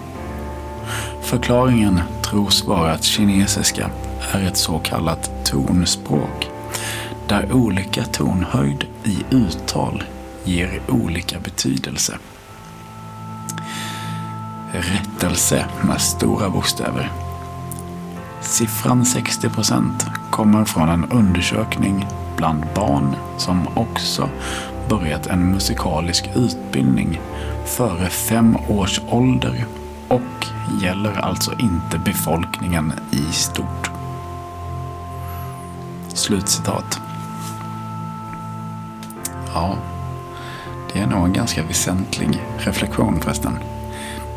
Förklaringen 1.21 2.01
tros 2.21 2.65
vara 2.65 2.91
att 2.91 3.03
kinesiska 3.03 3.89
är 4.33 4.47
ett 4.47 4.57
så 4.57 4.79
kallat 4.79 5.45
tonspråk 5.45 6.49
där 7.27 7.51
olika 7.51 8.03
tonhöjd 8.03 8.85
i 9.03 9.23
uttal 9.29 10.03
ger 10.43 10.81
olika 10.89 11.39
betydelse. 11.39 12.17
Rättelse 14.71 15.65
med 15.81 16.01
stora 16.01 16.49
bokstäver. 16.49 17.11
Siffran 18.41 19.03
60% 19.03 19.91
kommer 20.31 20.65
från 20.65 20.89
en 20.89 21.11
undersökning 21.11 22.07
bland 22.37 22.63
barn 22.75 23.15
som 23.37 23.67
också 23.75 24.29
börjat 24.89 25.27
en 25.27 25.51
musikalisk 25.51 26.29
utbildning 26.35 27.21
före 27.65 28.09
fem 28.09 28.57
års 28.69 29.01
ålder 29.09 29.65
och 30.07 30.45
gäller 30.81 31.19
alltså 31.19 31.51
inte 31.51 31.97
befolkningen 32.05 32.93
i 33.11 33.33
stort. 33.33 33.91
Slutcitat. 36.07 36.99
Ja, 39.53 39.77
det 40.93 40.99
är 40.99 41.07
nog 41.07 41.25
en 41.25 41.33
ganska 41.33 41.63
väsentlig 41.63 42.41
reflektion 42.57 43.21
förresten. 43.21 43.59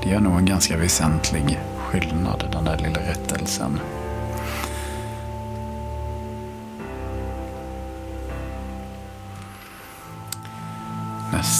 Det 0.03 0.13
är 0.13 0.21
nog 0.21 0.39
en 0.39 0.47
ganska 0.47 0.77
väsentlig 0.77 1.61
skillnad, 1.79 2.45
den 2.53 2.65
där 2.65 2.77
lilla 2.77 3.01
rättelsen. 3.01 3.81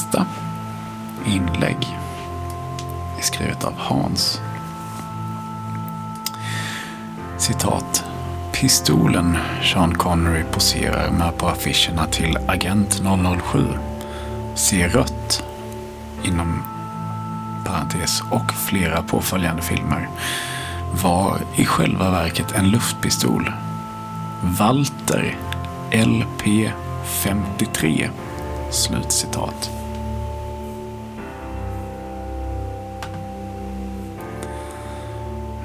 Nästa 0.07 0.27
inlägg 1.27 1.99
är 3.19 3.23
skrivet 3.23 3.65
av 3.65 3.73
Hans. 3.77 4.41
Citat. 7.39 8.05
Pistolen 8.53 9.39
Sean 9.63 9.95
Connery 9.95 10.43
poserar 10.53 11.11
med 11.11 11.39
på 11.39 11.49
affischerna 11.49 12.07
till 12.07 12.39
Agent 12.47 13.03
007 13.53 13.67
ser 14.55 14.89
rött 14.89 15.45
inom 16.25 16.63
parentes 17.65 18.23
och 18.31 18.53
flera 18.53 19.03
påföljande 19.03 19.63
filmer 19.63 20.09
var 21.03 21.39
i 21.57 21.65
själva 21.65 22.11
verket 22.11 22.53
en 22.53 22.71
luftpistol. 22.71 23.53
Walter 24.59 25.37
LP 25.93 26.71
53 27.05 28.11
Slutcitat. 28.71 29.71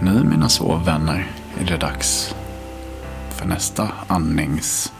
Nu 0.04 0.24
mina 0.24 0.49
sovvänner 0.49 1.32
är 1.60 1.66
det 1.66 1.78
dags 1.78 2.36
för 3.30 3.45
nästa 3.45 3.91
andningsövning. 4.08 4.91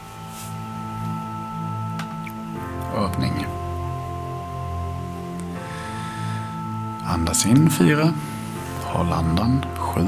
Andas 7.04 7.46
in 7.46 7.70
fyra. 7.70 8.12
Håll 8.82 9.12
andan 9.12 9.64
sju. 9.76 10.06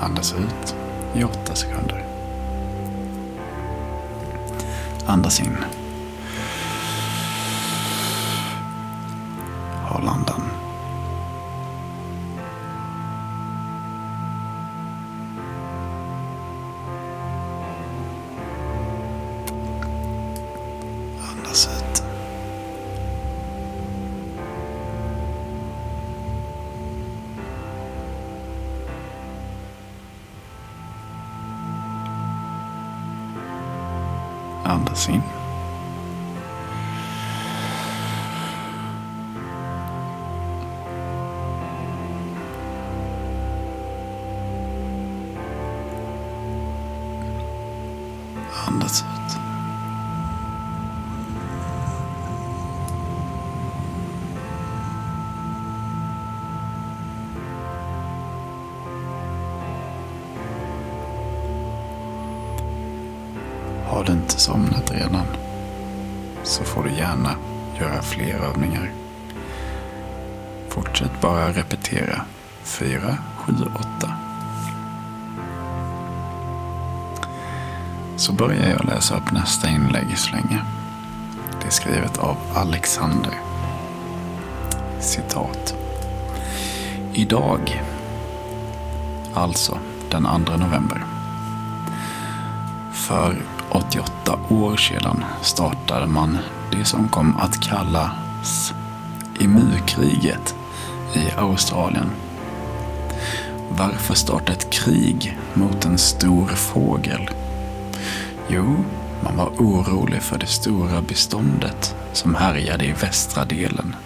Andas 0.00 0.32
ut 0.32 0.76
i 1.14 1.24
åtta 1.24 1.54
sekunder. 1.54 2.04
Andas 5.06 5.40
in. 5.40 5.56
Andas 21.54 21.68
ut. 21.68 22.02
Andas 34.64 35.08
in. 35.08 35.33
Fler 68.04 68.34
övningar. 68.34 68.92
Fortsätt 70.68 71.20
bara 71.20 71.52
repetera 71.52 72.20
4, 72.62 73.18
7, 73.36 73.52
8. 74.00 74.12
Så 78.16 78.32
börjar 78.32 78.70
jag 78.70 78.84
läsa 78.84 79.16
upp 79.16 79.32
nästa 79.32 79.68
inlägg 79.68 80.18
så 80.18 80.30
länge. 80.30 80.60
Det 81.60 81.66
är 81.66 81.70
skrivet 81.70 82.18
av 82.18 82.36
Alexander. 82.54 83.34
Citat. 85.00 85.74
Idag, 87.12 87.82
alltså 89.34 89.78
den 90.10 90.44
2 90.44 90.56
november, 90.56 91.04
för 92.92 93.42
88 93.70 94.38
år 94.48 94.76
sedan 94.76 95.24
startade 95.42 96.06
man 96.06 96.38
det 96.78 96.84
som 96.84 97.08
kom 97.08 97.36
att 97.36 97.60
kallas 97.60 98.74
emukriget 99.40 100.54
i 101.14 101.30
Australien. 101.36 102.10
Varför 103.70 104.14
starta 104.14 104.52
ett 104.52 104.70
krig 104.70 105.38
mot 105.54 105.84
en 105.84 105.98
stor 105.98 106.46
fågel? 106.46 107.30
Jo, 108.48 108.84
man 109.24 109.36
var 109.36 109.48
orolig 109.48 110.22
för 110.22 110.38
det 110.38 110.46
stora 110.46 111.02
beståndet 111.02 111.96
som 112.12 112.34
härjade 112.34 112.84
i 112.84 112.92
västra 112.92 113.44
delen. 113.44 113.96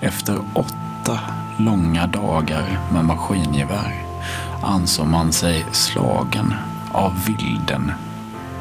Efter 0.00 0.38
åtta 0.54 1.20
långa 1.58 2.06
dagar 2.06 2.80
med 2.92 3.04
maskingevär 3.04 4.04
ansåg 4.62 5.06
man 5.06 5.32
sig 5.32 5.64
slagen 5.72 6.54
av 6.92 7.12
vilden, 7.26 7.92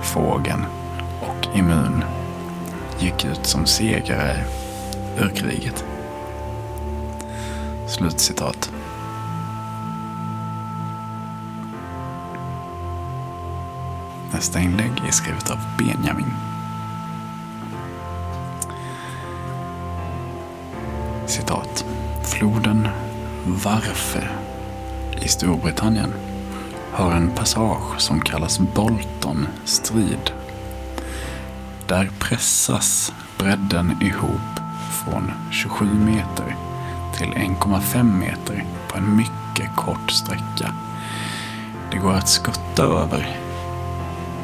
fågeln 0.03 0.65
och 1.21 1.57
immun 1.57 2.03
gick 3.01 3.25
ut 3.25 3.45
som 3.45 3.65
segrare 3.65 4.43
ur 5.17 5.29
kriget. 5.35 5.85
Slutcitat. 7.87 8.71
Nästa 14.33 14.59
inlägg 14.59 14.91
är 15.07 15.11
skrivet 15.11 15.51
av 15.51 15.57
Benjamin. 15.77 16.33
Citat. 21.27 21.85
Floden 22.23 22.87
Varfe 23.45 24.29
i 25.21 25.27
Storbritannien 25.27 26.13
har 26.91 27.11
en 27.11 27.31
passage 27.31 28.01
som 28.01 28.21
kallas 28.21 28.59
Bolton 28.59 29.47
strid. 29.65 30.40
Där 31.91 32.09
pressas 32.19 33.13
bredden 33.37 34.01
ihop 34.01 34.59
från 34.91 35.31
27 35.51 35.85
meter 35.85 36.55
till 37.17 37.27
1,5 37.27 38.03
meter 38.03 38.65
på 38.87 38.97
en 38.97 39.15
mycket 39.15 39.75
kort 39.75 40.11
sträcka. 40.11 40.73
Det 41.91 41.97
går 41.97 42.13
att 42.13 42.29
skutta 42.29 42.83
över. 42.83 43.37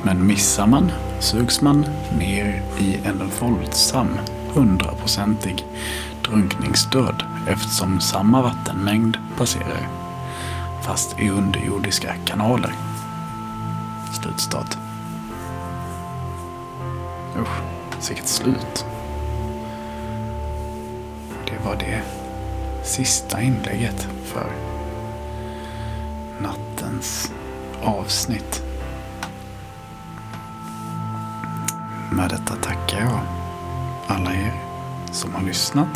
Men 0.04 0.28
missar 0.28 0.68
man 0.68 0.92
sugs 1.20 1.62
man 1.62 1.86
ner 2.18 2.64
i 2.80 2.96
en 3.04 3.32
våldsam 3.40 4.10
hundraprocentig 4.54 5.66
drunkningsdöd 6.26 7.24
eftersom 7.48 8.02
samma 8.02 8.42
vattenmängd 8.42 9.18
passerar 9.38 9.88
fast 10.82 11.20
i 11.20 11.30
underjordiska 11.30 12.14
kanaler. 12.26 12.74
Slutstart. 14.14 14.78
Usch, 17.38 18.10
vilket 18.10 18.28
slut. 18.28 18.86
Det 21.46 21.66
var 21.66 21.76
det 21.76 22.02
sista 22.84 23.42
inlägget 23.42 24.08
för 24.24 24.52
nattens 26.42 27.32
avsnitt. 27.82 28.64
Med 32.12 32.30
detta 32.30 32.56
tackar 32.56 33.00
jag 33.00 33.20
alla 34.08 34.34
er 34.34 34.54
som 35.12 35.36
har 35.36 35.44
lyssnat. 35.44 35.90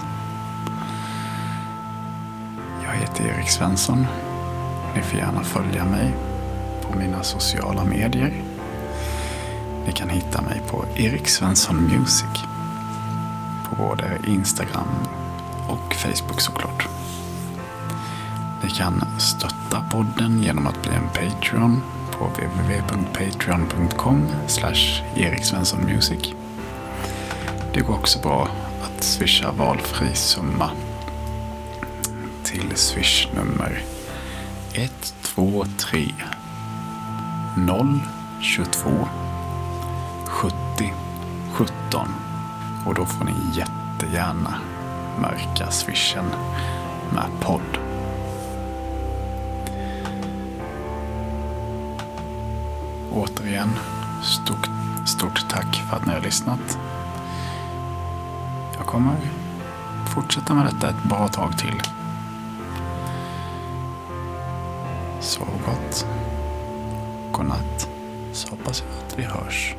Jag 2.83 2.91
heter 2.93 3.23
Erik 3.23 3.49
Svensson. 3.49 4.07
Ni 4.95 5.01
får 5.01 5.19
gärna 5.19 5.43
följa 5.43 5.85
mig 5.85 6.13
på 6.81 6.97
mina 6.97 7.23
sociala 7.23 7.83
medier. 7.83 8.50
Ni 9.85 9.91
kan 9.91 10.09
hitta 10.09 10.41
mig 10.41 10.61
på 10.67 10.85
Erik 10.95 11.27
Svensson 11.27 11.75
Music. 11.75 12.43
På 13.69 13.75
både 13.75 14.19
Instagram 14.27 14.87
och 15.67 15.95
Facebook 15.95 16.41
såklart. 16.41 16.87
Ni 18.63 18.69
kan 18.69 19.03
stötta 19.19 19.83
podden 19.91 20.43
genom 20.43 20.67
att 20.67 20.81
bli 20.81 20.91
en 20.91 21.09
Patreon 21.09 21.81
på 22.11 22.25
www.patreon.com 22.25 24.27
eriksvenssonmusic. 25.15 26.33
Det 27.73 27.81
går 27.81 27.93
också 27.93 28.19
bra 28.19 28.47
att 28.81 29.03
swisha 29.03 29.51
valfri 29.51 30.15
summa 30.15 30.71
till 32.43 32.71
swishnummer 32.75 33.83
123 34.73 36.13
022 38.41 39.07
17 41.91 42.07
och 42.85 42.93
då 42.93 43.05
får 43.05 43.25
ni 43.25 43.33
jättegärna 43.53 44.53
märka 45.21 45.71
swishen 45.71 46.25
med 47.13 47.29
podd. 47.41 47.77
Återigen, 53.11 53.69
stort, 54.23 54.69
stort 55.05 55.49
tack 55.49 55.83
för 55.89 55.97
att 55.97 56.05
ni 56.05 56.13
har 56.13 56.21
lyssnat. 56.21 56.77
Jag 58.77 58.85
kommer 58.85 59.15
fortsätta 60.15 60.53
med 60.53 60.65
detta 60.65 60.89
ett 60.89 61.03
bra 61.03 61.27
tag 61.27 61.57
till. 61.57 61.81
Sov 65.19 65.47
gott. 65.65 66.05
Godnatt. 67.31 67.89
Så 68.33 68.49
hoppas 68.49 68.83
jag 68.87 69.07
att 69.07 69.19
vi 69.19 69.23
hörs 69.23 69.75